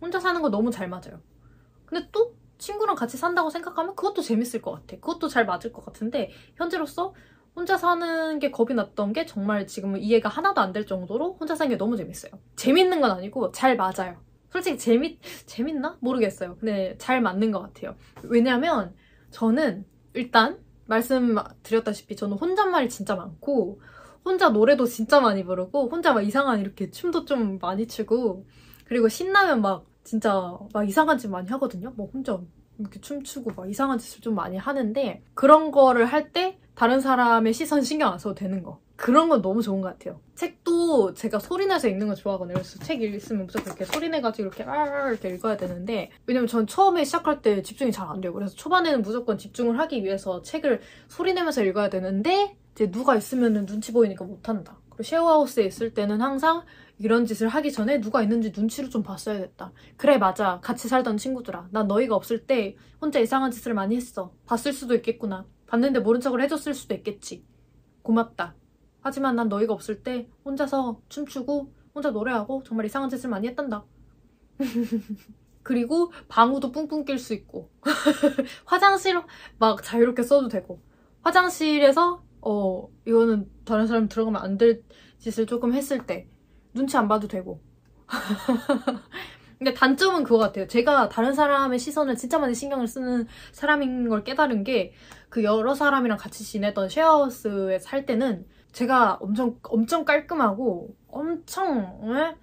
혼자 0.00 0.20
사는 0.20 0.40
거 0.42 0.50
너무 0.50 0.70
잘 0.70 0.88
맞아요. 0.88 1.22
근데 1.86 2.08
또 2.12 2.31
친구랑 2.62 2.94
같이 2.96 3.16
산다고 3.16 3.50
생각하면 3.50 3.96
그것도 3.96 4.22
재밌을 4.22 4.62
것 4.62 4.70
같아. 4.72 4.94
그것도 4.96 5.26
잘 5.28 5.44
맞을 5.44 5.72
것 5.72 5.84
같은데 5.84 6.30
현재로서 6.54 7.12
혼자 7.56 7.76
사는 7.76 8.38
게 8.38 8.50
겁이 8.50 8.74
났던 8.74 9.12
게 9.12 9.26
정말 9.26 9.66
지금은 9.66 10.00
이해가 10.00 10.28
하나도 10.28 10.60
안 10.60 10.72
될 10.72 10.86
정도로 10.86 11.36
혼자 11.38 11.54
사는 11.56 11.68
게 11.68 11.76
너무 11.76 11.96
재밌어요. 11.96 12.32
재밌는 12.56 13.00
건 13.00 13.10
아니고 13.10 13.50
잘 13.52 13.76
맞아요. 13.76 14.22
솔직히 14.50 14.78
재밌, 14.78 15.18
재밌나? 15.46 15.98
모르겠어요. 16.00 16.56
근데 16.58 16.94
잘 16.98 17.20
맞는 17.20 17.50
것 17.50 17.60
같아요. 17.60 17.96
왜냐면 18.22 18.94
저는 19.30 19.84
일단 20.14 20.58
말씀드렸다시피 20.86 22.16
저는 22.16 22.36
혼잣말이 22.38 22.88
진짜 22.88 23.16
많고 23.16 23.80
혼자 24.24 24.50
노래도 24.50 24.86
진짜 24.86 25.20
많이 25.20 25.44
부르고 25.44 25.88
혼자 25.88 26.12
막 26.12 26.22
이상한 26.22 26.60
이렇게 26.60 26.90
춤도 26.90 27.24
좀 27.24 27.58
많이 27.60 27.86
추고 27.88 28.46
그리고 28.86 29.08
신나면 29.08 29.62
막 29.62 29.86
진짜 30.04 30.56
막 30.72 30.88
이상한 30.88 31.18
짓 31.18 31.28
많이 31.28 31.48
하거든요. 31.50 31.92
뭐 31.96 32.08
혼자 32.12 32.38
이렇게 32.78 33.00
춤추고 33.00 33.52
막 33.54 33.70
이상한 33.70 33.98
짓을 33.98 34.20
좀 34.20 34.34
많이 34.34 34.56
하는데 34.56 35.22
그런 35.34 35.70
거를 35.70 36.06
할 36.06 36.32
때 36.32 36.58
다른 36.74 37.00
사람의 37.00 37.52
시선 37.52 37.82
신경 37.82 38.12
안 38.12 38.18
써도 38.18 38.34
되는 38.34 38.62
거. 38.62 38.80
그런 38.96 39.28
건 39.28 39.42
너무 39.42 39.62
좋은 39.62 39.80
것 39.80 39.88
같아요. 39.88 40.20
책도 40.36 41.14
제가 41.14 41.38
소리내서 41.40 41.88
읽는 41.88 42.06
거 42.08 42.14
좋아하거든요. 42.14 42.54
그래서 42.54 42.78
책 42.78 43.02
읽으면 43.02 43.46
무조건 43.46 43.66
이렇게 43.74 43.84
소리내가지고 43.84 44.46
이렇게 44.48 44.62
아 44.64 45.08
이렇게 45.08 45.28
읽어야 45.30 45.56
되는데 45.56 46.10
왜냐면 46.26 46.46
전 46.46 46.66
처음에 46.66 47.04
시작할 47.04 47.42
때 47.42 47.62
집중이 47.62 47.90
잘 47.92 48.08
안 48.08 48.20
돼요. 48.20 48.32
그래서 48.32 48.54
초반에는 48.54 49.02
무조건 49.02 49.38
집중을 49.38 49.78
하기 49.80 50.04
위해서 50.04 50.42
책을 50.42 50.80
소리내면서 51.08 51.62
읽어야 51.64 51.90
되는데 51.90 52.56
이제 52.74 52.90
누가 52.90 53.16
있으면 53.16 53.66
눈치 53.66 53.92
보이니까 53.92 54.24
못한다. 54.24 54.78
쉐어하우스에 55.02 55.64
있을 55.64 55.94
때는 55.94 56.20
항상 56.20 56.64
이런 56.98 57.26
짓을 57.26 57.48
하기 57.48 57.72
전에 57.72 58.00
누가 58.00 58.22
있는지 58.22 58.52
눈치를 58.54 58.90
좀 58.90 59.02
봤어야겠다. 59.02 59.72
그래 59.96 60.18
맞아. 60.18 60.60
같이 60.60 60.88
살던 60.88 61.16
친구들아. 61.16 61.68
난 61.70 61.88
너희가 61.88 62.14
없을 62.14 62.46
때 62.46 62.76
혼자 63.00 63.18
이상한 63.18 63.50
짓을 63.50 63.74
많이 63.74 63.96
했어. 63.96 64.32
봤을 64.46 64.72
수도 64.72 64.94
있겠구나. 64.94 65.46
봤는데 65.66 66.00
모른 66.00 66.20
척을 66.20 66.40
해줬을 66.42 66.74
수도 66.74 66.94
있겠지. 66.94 67.44
고맙다. 68.02 68.54
하지만 69.00 69.36
난 69.36 69.48
너희가 69.48 69.72
없을 69.72 70.02
때 70.02 70.28
혼자서 70.44 71.00
춤추고 71.08 71.72
혼자 71.94 72.10
노래하고 72.10 72.62
정말 72.64 72.86
이상한 72.86 73.10
짓을 73.10 73.30
많이 73.30 73.48
했단다. 73.48 73.84
그리고 75.62 76.12
방우도 76.28 76.72
뿡뿡 76.72 77.04
낄 77.04 77.18
수 77.18 77.34
있고 77.34 77.70
화장실 78.64 79.20
막 79.58 79.82
자유롭게 79.82 80.22
써도 80.22 80.48
되고 80.48 80.80
화장실에서 81.22 82.22
어 82.42 82.88
이거는 83.06 83.48
다른 83.64 83.86
사람 83.86 84.08
들어가면 84.08 84.42
안 84.42 84.58
될 84.58 84.82
짓을 85.18 85.46
조금 85.46 85.72
했을 85.74 86.04
때 86.06 86.28
눈치 86.74 86.96
안 86.96 87.08
봐도 87.08 87.28
되고 87.28 87.60
근데 89.58 89.74
단점은 89.74 90.24
그거 90.24 90.38
같아요. 90.38 90.66
제가 90.66 91.08
다른 91.08 91.32
사람의 91.34 91.78
시선을 91.78 92.16
진짜 92.16 92.38
많이 92.38 92.52
신경을 92.54 92.88
쓰는 92.88 93.26
사람인 93.52 94.08
걸 94.08 94.24
깨달은 94.24 94.64
게 94.64 94.92
그 95.32 95.44
여러 95.44 95.74
사람이랑 95.74 96.18
같이 96.18 96.44
지내던 96.44 96.90
쉐어하우스에 96.90 97.78
살 97.78 98.04
때는 98.04 98.46
제가 98.72 99.14
엄청 99.22 99.58
엄청 99.62 100.04
깔끔하고 100.04 100.94
엄청 101.08 102.02
에? 102.14 102.36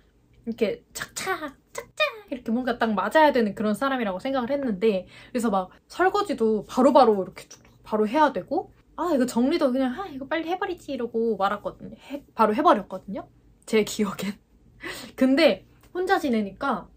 이렇게 0.47 0.83
착착 0.93 1.55
착착 1.71 2.31
이렇게 2.31 2.51
뭔가 2.51 2.79
딱 2.79 2.91
맞아야 2.95 3.31
되는 3.31 3.53
그런 3.53 3.75
사람이라고 3.75 4.17
생각을 4.17 4.49
했는데 4.49 5.05
그래서 5.31 5.51
막 5.51 5.69
설거지도 5.87 6.65
바로바로 6.67 7.13
바로 7.13 7.23
이렇게 7.25 7.47
바로 7.83 8.07
해야 8.07 8.33
되고 8.33 8.71
아 9.01 9.11
이거 9.15 9.25
정리도 9.25 9.71
그냥 9.71 9.93
아 9.99 10.07
이거 10.07 10.27
빨리 10.27 10.49
해버리지 10.49 10.91
이러고 10.91 11.37
말았거든요. 11.37 11.95
해, 12.11 12.25
바로 12.35 12.53
해버렸거든요. 12.55 13.29
제 13.65 13.83
기억엔. 13.85 14.37
근데 15.15 15.67
혼자 15.93 16.19
지내니까 16.19 16.89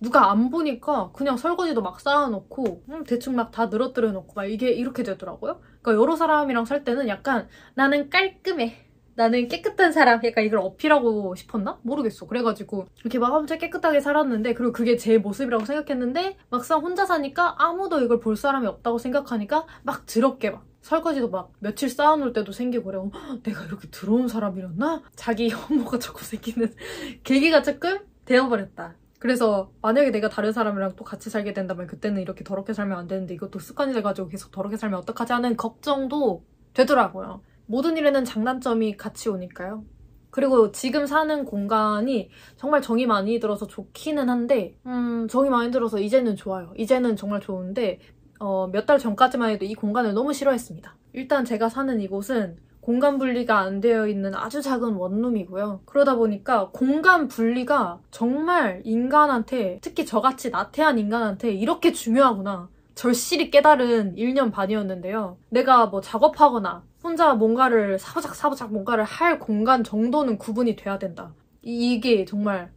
누가 0.00 0.30
안 0.30 0.50
보니까 0.50 1.12
그냥 1.12 1.36
설거지도 1.36 1.82
막 1.82 2.00
쌓아놓고 2.00 2.84
음, 2.90 3.04
대충 3.04 3.36
막 3.36 3.52
다 3.52 3.66
늘어뜨려 3.66 4.12
놓고 4.12 4.34
막 4.34 4.46
이게 4.46 4.70
이렇게 4.72 5.02
되더라고요. 5.04 5.60
그러니까 5.82 6.02
여러 6.02 6.16
사람이랑 6.16 6.64
살 6.66 6.84
때는 6.84 7.08
약간 7.08 7.48
나는 7.74 8.10
깔끔해. 8.10 8.84
나는 9.14 9.48
깨끗한 9.48 9.92
사람 9.92 10.20
약간 10.24 10.44
이걸 10.44 10.58
어필하고 10.60 11.34
싶었나? 11.36 11.80
모르겠어. 11.82 12.26
그래가지고 12.26 12.86
이렇게 13.00 13.18
막 13.18 13.32
엄청 13.34 13.58
깨끗하게 13.58 14.00
살았는데 14.00 14.54
그리고 14.54 14.72
그게 14.72 14.96
제 14.98 15.16
모습이라고 15.18 15.64
생각했는데 15.64 16.36
막상 16.50 16.80
혼자 16.82 17.06
사니까 17.06 17.56
아무도 17.58 18.00
이걸 18.02 18.20
볼 18.20 18.36
사람이 18.36 18.66
없다고 18.66 18.98
생각하니까 18.98 19.66
막 19.84 20.04
더럽게 20.06 20.50
막 20.50 20.66
설거지도 20.86 21.30
막 21.30 21.52
며칠 21.58 21.88
쌓아놓을 21.88 22.32
때도 22.32 22.52
생기고 22.52 22.84
그래. 22.84 22.98
내가 23.42 23.64
이렇게 23.64 23.88
더러운 23.90 24.28
사람이었나? 24.28 25.02
자기 25.16 25.50
혐오가 25.50 25.98
자꾸 25.98 26.24
생기는 26.24 26.72
계기가 27.24 27.62
조금 27.62 27.98
되어버렸다. 28.24 28.94
그래서 29.18 29.72
만약에 29.82 30.12
내가 30.12 30.28
다른 30.28 30.52
사람이랑 30.52 30.94
또 30.94 31.02
같이 31.02 31.28
살게 31.28 31.54
된다면 31.54 31.88
그때는 31.88 32.22
이렇게 32.22 32.44
더럽게 32.44 32.72
살면 32.72 32.96
안 32.96 33.08
되는데 33.08 33.34
이것도 33.34 33.58
습관이 33.58 33.94
돼가지고 33.94 34.28
계속 34.28 34.52
더럽게 34.52 34.76
살면 34.76 35.00
어떡하지 35.00 35.32
하는 35.32 35.56
걱정도 35.56 36.44
되더라고요. 36.72 37.42
모든 37.66 37.96
일에는 37.96 38.24
장단점이 38.24 38.96
같이 38.96 39.28
오니까요. 39.28 39.84
그리고 40.30 40.70
지금 40.70 41.06
사는 41.06 41.44
공간이 41.46 42.30
정말 42.56 42.82
정이 42.82 43.06
많이 43.06 43.40
들어서 43.40 43.66
좋기는 43.66 44.28
한데 44.28 44.78
음, 44.86 45.26
정이 45.28 45.48
많이 45.48 45.70
들어서 45.70 45.98
이제는 45.98 46.36
좋아요. 46.36 46.74
이제는 46.76 47.16
정말 47.16 47.40
좋은데 47.40 47.98
어, 48.38 48.68
몇 48.72 48.86
달 48.86 48.98
전까지만 48.98 49.50
해도 49.50 49.64
이 49.64 49.74
공간을 49.74 50.14
너무 50.14 50.32
싫어했습니다. 50.32 50.94
일단 51.14 51.44
제가 51.44 51.68
사는 51.68 52.00
이곳은 52.00 52.58
공간 52.80 53.18
분리가 53.18 53.58
안 53.58 53.80
되어 53.80 54.06
있는 54.06 54.34
아주 54.34 54.62
작은 54.62 54.94
원룸이고요. 54.94 55.80
그러다 55.86 56.14
보니까 56.14 56.68
공간 56.72 57.26
분리가 57.26 57.98
정말 58.12 58.80
인간한테 58.84 59.78
특히 59.82 60.06
저같이 60.06 60.50
나태한 60.50 60.98
인간한테 60.98 61.52
이렇게 61.52 61.92
중요하구나. 61.92 62.68
절실히 62.94 63.50
깨달은 63.50 64.14
1년 64.16 64.52
반이었는데요. 64.52 65.36
내가 65.50 65.86
뭐 65.86 66.00
작업하거나 66.00 66.84
혼자 67.02 67.34
뭔가를 67.34 67.98
사부작 67.98 68.34
사부작 68.34 68.72
뭔가를 68.72 69.04
할 69.04 69.38
공간 69.40 69.82
정도는 69.82 70.38
구분이 70.38 70.76
돼야 70.76 70.98
된다. 70.98 71.34
이게 71.62 72.24
정말 72.24 72.70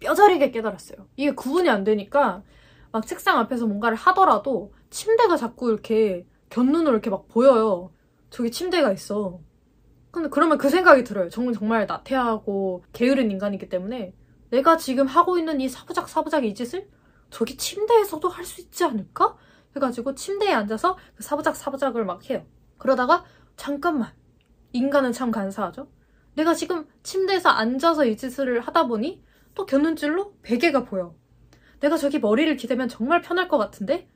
뼈저리게 0.00 0.50
깨달았어요. 0.52 0.98
이게 1.16 1.32
구분이 1.34 1.68
안 1.68 1.82
되니까 1.84 2.42
막 2.92 3.06
책상 3.06 3.38
앞에서 3.38 3.66
뭔가를 3.66 3.96
하더라도 3.96 4.72
침대가 4.96 5.36
자꾸 5.36 5.68
이렇게 5.68 6.26
곁눈으로 6.48 6.92
이렇게 6.92 7.10
막 7.10 7.28
보여요. 7.28 7.92
저기 8.30 8.50
침대가 8.50 8.92
있어. 8.92 9.40
근데 10.10 10.30
그러면 10.30 10.56
그 10.56 10.70
생각이 10.70 11.04
들어요. 11.04 11.28
정말 11.28 11.52
정말 11.54 11.86
나태하고 11.86 12.82
게으른 12.94 13.30
인간이기 13.30 13.68
때문에 13.68 14.14
내가 14.50 14.78
지금 14.78 15.06
하고 15.06 15.36
있는 15.38 15.60
이 15.60 15.68
사부작 15.68 16.08
사부작 16.08 16.46
이 16.46 16.54
짓을 16.54 16.88
저기 17.30 17.56
침대에서도 17.58 18.26
할 18.28 18.44
수 18.46 18.62
있지 18.62 18.84
않을까? 18.84 19.36
해가지고 19.76 20.14
침대에 20.14 20.52
앉아서 20.54 20.96
그 21.14 21.22
사부작 21.22 21.56
사부작을 21.56 22.06
막 22.06 22.30
해요. 22.30 22.46
그러다가 22.78 23.24
잠깐만 23.56 24.12
인간은 24.72 25.12
참 25.12 25.30
간사하죠. 25.30 25.90
내가 26.36 26.54
지금 26.54 26.86
침대에서 27.02 27.50
앉아서 27.50 28.06
이 28.06 28.16
짓을 28.16 28.60
하다 28.60 28.86
보니 28.86 29.22
또 29.54 29.66
곁눈질로 29.66 30.36
베개가 30.42 30.84
보여. 30.84 31.14
내가 31.80 31.98
저기 31.98 32.18
머리를 32.18 32.56
기대면 32.56 32.88
정말 32.88 33.20
편할 33.20 33.48
것 33.48 33.58
같은데? 33.58 34.08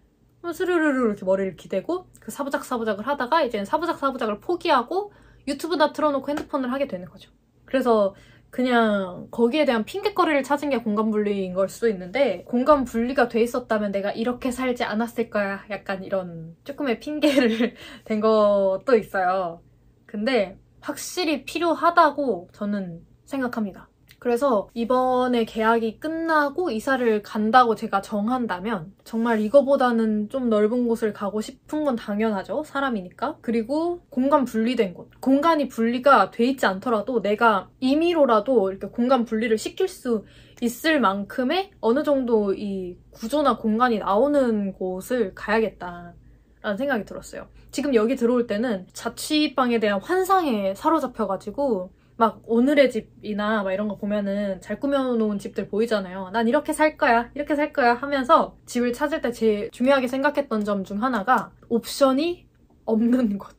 스르르르 0.53 1.07
이렇게 1.07 1.25
머리를 1.25 1.57
기대고 1.57 2.07
그 2.21 2.31
사부작 2.31 2.65
사부작을 2.65 3.07
하다가 3.07 3.43
이제 3.43 3.65
사부작 3.65 3.99
사부작을 3.99 4.41
포기하고 4.41 5.13
유튜브다 5.47 5.93
틀어놓고 5.93 6.29
핸드폰을 6.29 6.73
하게 6.73 6.87
되는 6.87 7.07
거죠. 7.07 7.31
그래서 7.65 8.15
그냥 8.51 9.29
거기에 9.31 9.65
대한 9.65 9.85
핑계거리를 9.85 10.43
찾은 10.43 10.71
게 10.71 10.79
공간 10.79 11.11
분리인 11.11 11.55
걸 11.55 11.69
수도 11.69 11.89
있는데 11.89 12.43
공간 12.45 12.85
분리가 12.85 13.29
돼 13.29 13.41
있었다면 13.43 13.93
내가 13.93 14.11
이렇게 14.11 14.51
살지 14.51 14.83
않았을 14.85 15.31
거야 15.31 15.65
약간 15.71 16.03
이런 16.03 16.57
조금의 16.65 16.99
핑계를 17.01 17.75
댄 18.05 18.21
것도 18.21 18.97
있어요. 18.97 19.63
근데 20.07 20.59
확실히 20.81 21.45
필요하다고 21.45 22.49
저는 22.53 23.07
생각합니다. 23.25 23.90
그래서 24.21 24.69
이번에 24.75 25.47
계약이 25.47 25.99
끝나고 25.99 26.71
이사를 26.71 27.23
간다고 27.23 27.75
제가 27.75 28.03
정한다면 28.03 28.93
정말 29.03 29.41
이거보다는 29.41 30.29
좀 30.29 30.51
넓은 30.51 30.87
곳을 30.87 31.15
가고 31.15 31.41
싶은 31.41 31.85
건 31.85 31.97
당연하죠. 31.97 32.63
사람이니까. 32.63 33.39
그리고 33.41 34.03
공간 34.11 34.45
분리된 34.45 34.93
곳. 34.93 35.09
공간이 35.21 35.69
분리가 35.69 36.31
돼 36.31 36.45
있지 36.45 36.67
않더라도 36.67 37.23
내가 37.23 37.71
임의로라도 37.81 38.71
이렇게 38.71 38.89
공간 38.89 39.25
분리를 39.25 39.57
시킬 39.57 39.89
수 39.89 40.27
있을 40.61 41.01
만큼의 41.01 41.71
어느 41.81 42.03
정도 42.03 42.53
이 42.53 42.99
구조나 43.11 43.57
공간이 43.57 44.01
나오는 44.01 44.75
곳을 44.75 45.35
가야겠다. 45.35 46.13
라는 46.61 46.77
생각이 46.77 47.07
들었어요. 47.07 47.49
지금 47.71 47.95
여기 47.95 48.17
들어올 48.17 48.47
때는 48.47 48.87
자취방에 48.93 49.81
대한 49.81 49.99
환상에 50.03 50.75
사로잡혀가지고 50.75 51.91
막 52.21 52.43
오늘의 52.47 52.91
집이나 52.91 53.63
막 53.63 53.73
이런 53.73 53.89
거 53.89 53.97
보면은 53.97 54.61
잘 54.61 54.79
꾸며놓은 54.79 55.39
집들 55.39 55.69
보이잖아요. 55.69 56.29
난 56.35 56.49
이렇게 56.49 56.75
살 56.75 56.99
거야, 56.99 57.31
이렇게 57.35 57.57
살 57.57 57.73
거야 57.73 57.95
하면서 57.95 58.59
집을 58.67 58.93
찾을 58.93 59.23
때 59.23 59.33
제일 59.33 59.71
중요하게 59.71 60.07
생각했던 60.07 60.65
점 60.65 60.85
중 60.85 61.03
하나가 61.03 61.51
옵션이 61.71 62.47
없는 62.85 63.39
것. 63.39 63.57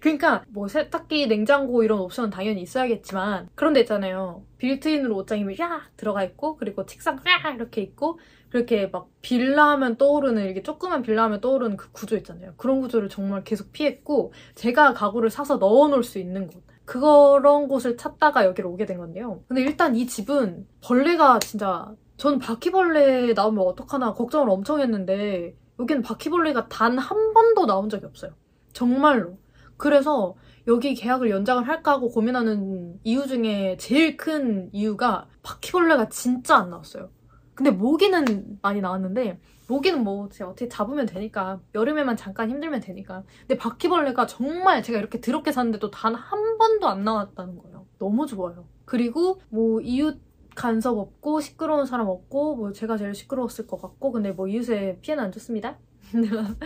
그러니까 0.00 0.44
뭐 0.50 0.68
세탁기, 0.68 1.26
냉장고 1.26 1.82
이런 1.82 2.00
옵션은 2.00 2.30
당연히 2.30 2.62
있어야겠지만 2.62 3.48
그런 3.56 3.72
데 3.72 3.80
있잖아요. 3.80 4.44
빌트인으로 4.58 5.16
옷장이 5.16 5.42
야 5.60 5.82
들어가 5.96 6.22
있고 6.24 6.56
그리고 6.56 6.86
책상 6.86 7.16
야 7.26 7.50
이렇게 7.54 7.80
있고 7.80 8.18
그렇게 8.50 8.86
막 8.86 9.08
빌라 9.20 9.70
하면 9.72 9.96
떠오르는 9.96 10.44
이렇게 10.44 10.62
조그만 10.62 11.02
빌라 11.02 11.24
하면 11.24 11.40
떠오르는 11.40 11.76
그 11.76 11.90
구조 11.92 12.16
있잖아요. 12.18 12.54
그런 12.56 12.80
구조를 12.80 13.08
정말 13.08 13.42
계속 13.44 13.72
피했고 13.72 14.32
제가 14.54 14.94
가구를 14.94 15.30
사서 15.30 15.56
넣어놓을 15.56 16.04
수 16.04 16.18
있는 16.18 16.46
곳. 16.48 16.62
그런 16.88 17.68
곳을 17.68 17.98
찾다가 17.98 18.46
여기로 18.46 18.70
오게 18.70 18.86
된 18.86 18.96
건데요. 18.96 19.42
근데 19.46 19.60
일단 19.60 19.94
이 19.94 20.06
집은 20.06 20.66
벌레가 20.80 21.38
진짜 21.38 21.94
저는 22.16 22.38
바퀴벌레 22.38 23.34
나오면 23.34 23.62
어떡하나 23.66 24.14
걱정을 24.14 24.48
엄청 24.48 24.80
했는데 24.80 25.54
여기는 25.78 26.00
바퀴벌레가 26.02 26.68
단 26.68 26.98
한 26.98 27.34
번도 27.34 27.66
나온 27.66 27.90
적이 27.90 28.06
없어요. 28.06 28.32
정말로. 28.72 29.36
그래서 29.76 30.34
여기 30.66 30.94
계약을 30.94 31.28
연장을 31.28 31.68
할까 31.68 31.92
하고 31.92 32.08
고민하는 32.08 32.98
이유 33.04 33.26
중에 33.26 33.76
제일 33.78 34.16
큰 34.16 34.70
이유가 34.72 35.26
바퀴벌레가 35.42 36.08
진짜 36.08 36.56
안 36.56 36.70
나왔어요. 36.70 37.10
근데 37.54 37.70
모기는 37.70 38.58
많이 38.62 38.80
나왔는데 38.80 39.38
모기는 39.68 40.02
뭐 40.02 40.28
제가 40.30 40.50
어떻게 40.50 40.68
잡으면 40.68 41.06
되니까 41.06 41.60
여름에만 41.74 42.16
잠깐 42.16 42.50
힘들면 42.50 42.80
되니까. 42.80 43.22
근데 43.40 43.56
바퀴벌레가 43.58 44.26
정말 44.26 44.82
제가 44.82 44.98
이렇게 44.98 45.20
더럽게 45.20 45.52
샀는데도 45.52 45.90
단 45.90 46.14
한 46.16 46.58
번도 46.58 46.88
안 46.88 47.04
나왔다는 47.04 47.58
거예요. 47.58 47.86
너무 47.98 48.26
좋아요. 48.26 48.66
그리고 48.84 49.40
뭐 49.50 49.80
이웃 49.80 50.20
간섭 50.56 50.98
없고 50.98 51.40
시끄러운 51.40 51.86
사람 51.86 52.08
없고 52.08 52.56
뭐 52.56 52.72
제가 52.72 52.96
제일 52.96 53.14
시끄러웠을 53.14 53.66
것 53.68 53.80
같고 53.80 54.10
근데 54.12 54.32
뭐 54.32 54.48
이웃에 54.48 54.98
피해는 55.02 55.22
안 55.24 55.32
줬습니다. 55.32 55.78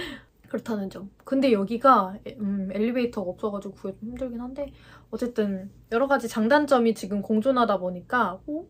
그렇다는 0.49 0.91
점. 0.91 1.11
근데 1.25 1.51
여기가 1.53 2.19
음, 2.41 2.69
엘리베이터가 2.73 3.31
없어가지고 3.31 3.75
구하기 3.75 4.01
좀 4.01 4.09
힘들긴 4.11 4.41
한데 4.41 4.73
어쨌든 5.11 5.71
여러 5.91 6.07
가지 6.07 6.29
장단점이 6.29 6.95
지금 6.95 7.23
공존하다 7.23 7.79
보니까 7.79 8.41
오, 8.47 8.67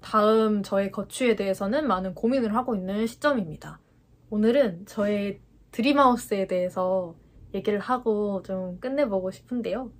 다음 0.00 0.62
저의 0.62 0.90
거취에 0.90 1.36
대해서는 1.36 1.86
많은 1.86 2.14
고민을 2.14 2.54
하고 2.54 2.74
있는 2.74 3.06
시점입니다. 3.06 3.80
오늘은 4.30 4.86
저의 4.86 5.40
드림하우스에 5.72 6.46
대해서 6.46 7.16
얘기를 7.54 7.78
하고 7.78 8.42
좀 8.42 8.78
끝내보고 8.80 9.30
싶은데요. 9.30 9.92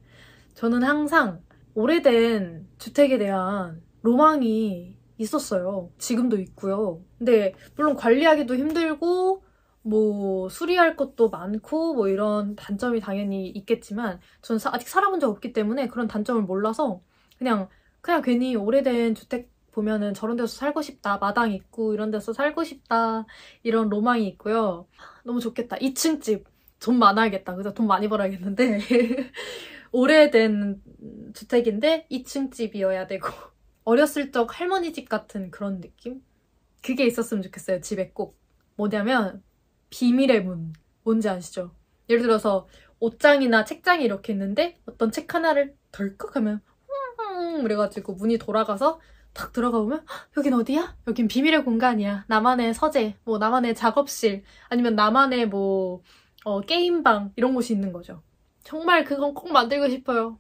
저는 0.54 0.82
항상 0.82 1.42
오래된 1.74 2.68
주택에 2.78 3.18
대한 3.18 3.82
로망이 4.02 4.96
있었어요. 5.18 5.90
지금도 5.98 6.38
있고요. 6.38 7.02
근데 7.18 7.54
물론 7.76 7.96
관리하기도 7.96 8.54
힘들고 8.54 9.44
뭐 9.82 10.48
수리할 10.48 10.96
것도 10.96 11.30
많고 11.30 11.94
뭐 11.94 12.08
이런 12.08 12.54
단점이 12.56 13.00
당연히 13.00 13.48
있겠지만 13.48 14.20
저는 14.42 14.60
아직 14.66 14.88
살아본 14.88 15.20
적 15.20 15.30
없기 15.30 15.52
때문에 15.52 15.88
그런 15.88 16.08
단점을 16.08 16.42
몰라서 16.42 17.00
그냥 17.38 17.68
그냥 18.00 18.22
괜히 18.22 18.54
오래된 18.56 19.14
주택 19.14 19.50
보면은 19.72 20.14
저런 20.14 20.36
데서 20.36 20.48
살고 20.48 20.82
싶다 20.82 21.18
마당 21.18 21.52
있고 21.52 21.94
이런 21.94 22.10
데서 22.10 22.32
살고 22.32 22.64
싶다 22.64 23.26
이런 23.62 23.88
로망이 23.88 24.26
있고요. 24.28 24.86
너무 25.24 25.40
좋겠다. 25.40 25.76
2층 25.76 26.20
집 26.20 26.44
돈 26.80 26.98
많아야겠다. 26.98 27.54
그래서 27.54 27.74
돈 27.74 27.86
많이 27.86 28.08
벌어야겠는데. 28.08 28.78
오래된 29.90 30.82
주택인데 31.34 32.06
2층 32.10 32.52
집이어야 32.52 33.06
되고. 33.06 33.28
어렸을 33.84 34.32
적 34.32 34.60
할머니 34.60 34.92
집 34.92 35.08
같은 35.08 35.50
그런 35.50 35.80
느낌? 35.80 36.22
그게 36.82 37.06
있었으면 37.06 37.42
좋겠어요 37.42 37.80
집에 37.80 38.10
꼭. 38.10 38.38
뭐냐면 38.76 39.42
비밀의 39.90 40.44
문. 40.44 40.72
뭔지 41.02 41.28
아시죠? 41.28 41.74
예를 42.08 42.22
들어서 42.22 42.68
옷장이나 43.00 43.64
책장이 43.64 44.04
이렇게 44.04 44.32
있는데 44.32 44.76
어떤 44.86 45.10
책 45.10 45.34
하나를 45.34 45.74
덜컥 45.92 46.36
하면 46.36 46.60
음 47.20 47.62
그래가지고 47.62 48.14
문이 48.14 48.38
돌아가서 48.38 49.00
딱 49.32 49.52
들어가 49.52 49.78
보면 49.78 50.04
여긴 50.36 50.54
어디야? 50.54 50.96
여긴 51.06 51.28
비밀의 51.28 51.64
공간이야. 51.64 52.24
나만의 52.28 52.74
서재, 52.74 53.16
뭐 53.24 53.38
나만의 53.38 53.74
작업실, 53.74 54.42
아니면 54.68 54.96
나만의 54.96 55.48
뭐 55.48 56.02
어, 56.44 56.60
게임방 56.60 57.32
이런 57.36 57.54
곳이 57.54 57.72
있는 57.72 57.92
거죠. 57.92 58.22
정말 58.64 59.04
그건 59.04 59.34
꼭 59.34 59.52
만들고 59.52 59.88
싶어요. 59.88 60.38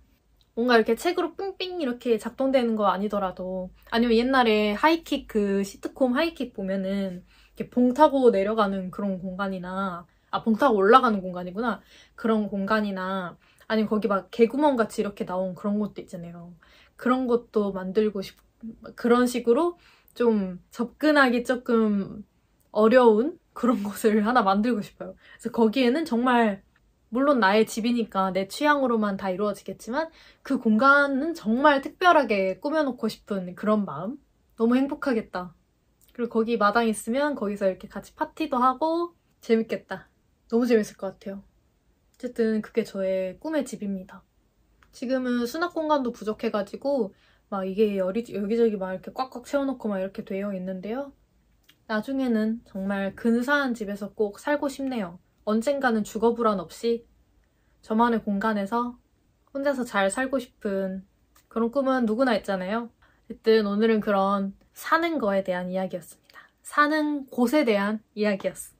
뭔가 0.54 0.76
이렇게 0.76 0.96
책으로 0.96 1.36
삥삥 1.36 1.80
이렇게 1.80 2.18
작동되는 2.18 2.74
거 2.76 2.86
아니더라도 2.88 3.70
아니면 3.90 4.16
옛날에 4.16 4.72
하이킥 4.72 5.28
그 5.28 5.62
시트콤 5.64 6.16
하이킥 6.16 6.52
보면은 6.54 7.24
이렇게 7.56 7.70
봉 7.70 7.94
타고 7.94 8.30
내려가는 8.30 8.90
그런 8.90 9.20
공간이나 9.20 10.06
아 10.30 10.42
봉 10.44 10.56
타고 10.56 10.76
올라가는 10.76 11.20
공간이구나 11.20 11.80
그런 12.16 12.48
공간이나 12.48 13.38
아니면 13.68 13.88
거기 13.88 14.08
막 14.08 14.28
개구멍 14.30 14.76
같이 14.76 15.00
이렇게 15.02 15.24
나온 15.24 15.54
그런 15.54 15.78
것도 15.78 16.00
있잖아요. 16.02 16.54
그런 16.96 17.26
것도 17.26 17.72
만들고 17.72 18.22
싶고 18.22 18.42
그런 18.94 19.26
식으로 19.26 19.78
좀 20.14 20.60
접근하기 20.70 21.44
조금 21.44 22.24
어려운 22.70 23.38
그런 23.52 23.82
곳을 23.82 24.26
하나 24.26 24.42
만들고 24.42 24.82
싶어요. 24.82 25.14
그래서 25.32 25.50
거기에는 25.50 26.04
정말 26.04 26.62
물론 27.08 27.40
나의 27.40 27.66
집이니까 27.66 28.32
내 28.32 28.48
취향으로만 28.48 29.16
다 29.16 29.30
이루어지겠지만 29.30 30.10
그 30.42 30.58
공간은 30.58 31.34
정말 31.34 31.80
특별하게 31.80 32.58
꾸며놓고 32.58 33.08
싶은 33.08 33.54
그런 33.54 33.84
마음? 33.84 34.18
너무 34.56 34.76
행복하겠다. 34.76 35.54
그리고 36.12 36.30
거기 36.30 36.58
마당 36.58 36.86
있으면 36.88 37.34
거기서 37.34 37.68
이렇게 37.68 37.88
같이 37.88 38.14
파티도 38.14 38.56
하고 38.56 39.14
재밌겠다. 39.40 40.08
너무 40.48 40.66
재밌을 40.66 40.96
것 40.96 41.06
같아요. 41.06 41.42
어쨌든 42.14 42.60
그게 42.60 42.82
저의 42.84 43.38
꿈의 43.38 43.64
집입니다. 43.64 44.22
지금은 44.92 45.46
수납 45.46 45.74
공간도 45.74 46.10
부족해가지고 46.10 47.14
막 47.50 47.64
이게 47.64 47.96
여리, 47.96 48.24
여기저기 48.32 48.76
막 48.76 48.92
이렇게 48.92 49.12
꽉꽉 49.12 49.44
채워놓고 49.44 49.88
막 49.88 49.98
이렇게 50.00 50.24
되어 50.24 50.54
있는데요. 50.54 51.12
나중에는 51.86 52.62
정말 52.66 53.14
근사한 53.14 53.74
집에서 53.74 54.12
꼭 54.12 54.38
살고 54.38 54.68
싶네요. 54.68 55.18
언젠가는 55.44 56.04
주거 56.04 56.34
불안 56.34 56.60
없이 56.60 57.06
저만의 57.80 58.22
공간에서 58.22 58.98
혼자서 59.54 59.84
잘 59.84 60.10
살고 60.10 60.38
싶은 60.38 61.06
그런 61.48 61.70
꿈은 61.70 62.04
누구나 62.04 62.36
있잖아요. 62.36 62.90
어쨌든 63.24 63.66
오늘은 63.66 64.00
그런 64.00 64.54
사는 64.74 65.18
거에 65.18 65.42
대한 65.42 65.70
이야기였습니다. 65.70 66.40
사는 66.62 67.26
곳에 67.26 67.64
대한 67.64 68.02
이야기였습니다. 68.14 68.78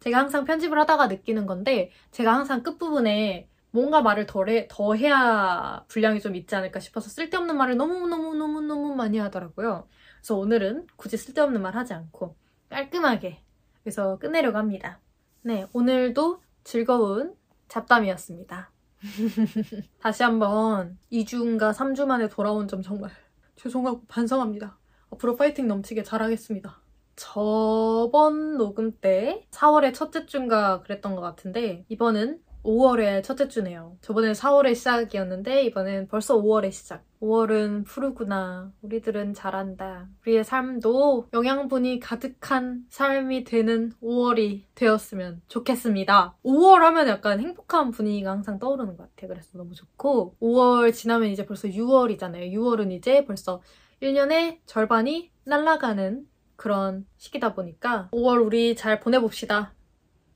제가 0.00 0.18
항상 0.18 0.44
편집을 0.44 0.78
하다가 0.80 1.06
느끼는 1.06 1.46
건데 1.46 1.90
제가 2.10 2.34
항상 2.34 2.62
끝부분에 2.62 3.48
뭔가 3.72 4.02
말을 4.02 4.26
덜해, 4.26 4.68
더 4.70 4.94
해야 4.94 5.84
분량이 5.88 6.20
좀 6.20 6.36
있지 6.36 6.54
않을까 6.54 6.78
싶어서 6.78 7.08
쓸데없는 7.08 7.56
말을 7.56 7.76
너무너무너무너무 7.76 8.94
많이 8.94 9.18
하더라고요. 9.18 9.88
그래서 10.18 10.36
오늘은 10.36 10.86
굳이 10.96 11.16
쓸데없는 11.16 11.60
말 11.60 11.74
하지 11.74 11.94
않고 11.94 12.36
깔끔하게 12.68 13.42
그래서 13.82 14.18
끝내려고 14.18 14.58
합니다. 14.58 15.00
네, 15.40 15.66
오늘도 15.72 16.42
즐거운 16.64 17.34
잡담이었습니다. 17.68 18.70
다시 20.00 20.22
한번 20.22 20.98
2주인가 21.10 21.72
3주 21.72 22.06
만에 22.06 22.28
돌아온 22.28 22.68
점 22.68 22.82
정말 22.82 23.10
죄송하고 23.56 24.02
반성합니다. 24.06 24.78
앞으로 25.10 25.36
파이팅 25.36 25.66
넘치게 25.66 26.02
잘하겠습니다. 26.02 26.80
저번 27.16 28.58
녹음 28.58 28.92
때 28.92 29.46
4월의 29.50 29.94
첫째 29.94 30.26
주인가 30.26 30.82
그랬던 30.82 31.14
것 31.14 31.22
같은데 31.22 31.84
이번은 31.88 32.40
5월의 32.64 33.22
첫째 33.24 33.48
주네요. 33.48 33.96
저번엔 34.00 34.32
4월의 34.32 34.74
시작이었는데 34.74 35.64
이번엔 35.64 36.08
벌써 36.08 36.40
5월의 36.40 36.72
시작. 36.72 37.04
5월은 37.20 37.84
푸르구나. 37.84 38.72
우리들은 38.82 39.34
잘한다. 39.34 40.08
우리의 40.22 40.44
삶도 40.44 41.28
영양분이 41.32 42.00
가득한 42.00 42.84
삶이 42.88 43.44
되는 43.44 43.92
5월이 44.02 44.62
되었으면 44.74 45.42
좋겠습니다. 45.48 46.36
5월 46.44 46.78
하면 46.78 47.08
약간 47.08 47.40
행복한 47.40 47.90
분위기가 47.90 48.30
항상 48.30 48.58
떠오르는 48.58 48.96
것 48.96 49.14
같아요. 49.14 49.28
그래서 49.28 49.50
너무 49.58 49.74
좋고 49.74 50.36
5월 50.40 50.92
지나면 50.92 51.28
이제 51.28 51.46
벌써 51.46 51.68
6월이잖아요. 51.68 52.52
6월은 52.52 52.92
이제 52.92 53.24
벌써 53.24 53.60
1년의 54.02 54.58
절반이 54.66 55.30
날아가는 55.44 56.26
그런 56.56 57.06
시기다 57.16 57.54
보니까 57.54 58.08
5월 58.12 58.44
우리 58.44 58.76
잘 58.76 59.00
보내봅시다. 59.00 59.74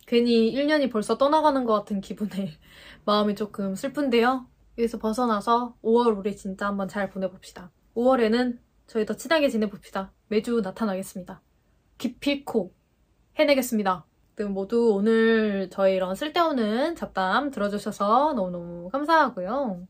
괜히 0.06 0.52
1년이 0.54 0.90
벌써 0.90 1.18
떠나가는 1.18 1.64
것 1.64 1.74
같은 1.74 2.00
기분에 2.00 2.52
마음이 3.04 3.34
조금 3.34 3.74
슬픈데요. 3.74 4.46
여기서 4.78 4.98
벗어나서 4.98 5.76
5월 5.82 6.16
우리 6.16 6.36
진짜 6.36 6.66
한번 6.66 6.88
잘 6.88 7.10
보내봅시다. 7.10 7.70
5월에는 7.94 8.58
저희 8.86 9.04
더 9.04 9.14
친하게 9.14 9.48
지내봅시다. 9.48 10.12
매주 10.28 10.60
나타나겠습니다. 10.60 11.42
기필코 11.98 12.72
해내겠습니다. 13.36 14.06
모두 14.50 14.92
오늘 14.94 15.70
저희 15.70 15.96
이런 15.96 16.14
쓸데없는 16.14 16.94
잡담 16.94 17.50
들어주셔서 17.50 18.34
너무너무 18.34 18.90
감사하고요. 18.90 19.86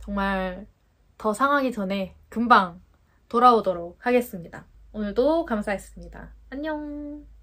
정말 0.00 0.66
더 1.18 1.34
상하기 1.34 1.72
전에 1.72 2.14
금방 2.28 2.80
돌아오도록 3.28 3.98
하겠습니다. 4.06 4.66
오늘도 4.92 5.44
감사했습니다. 5.44 6.34
안녕! 6.50 7.39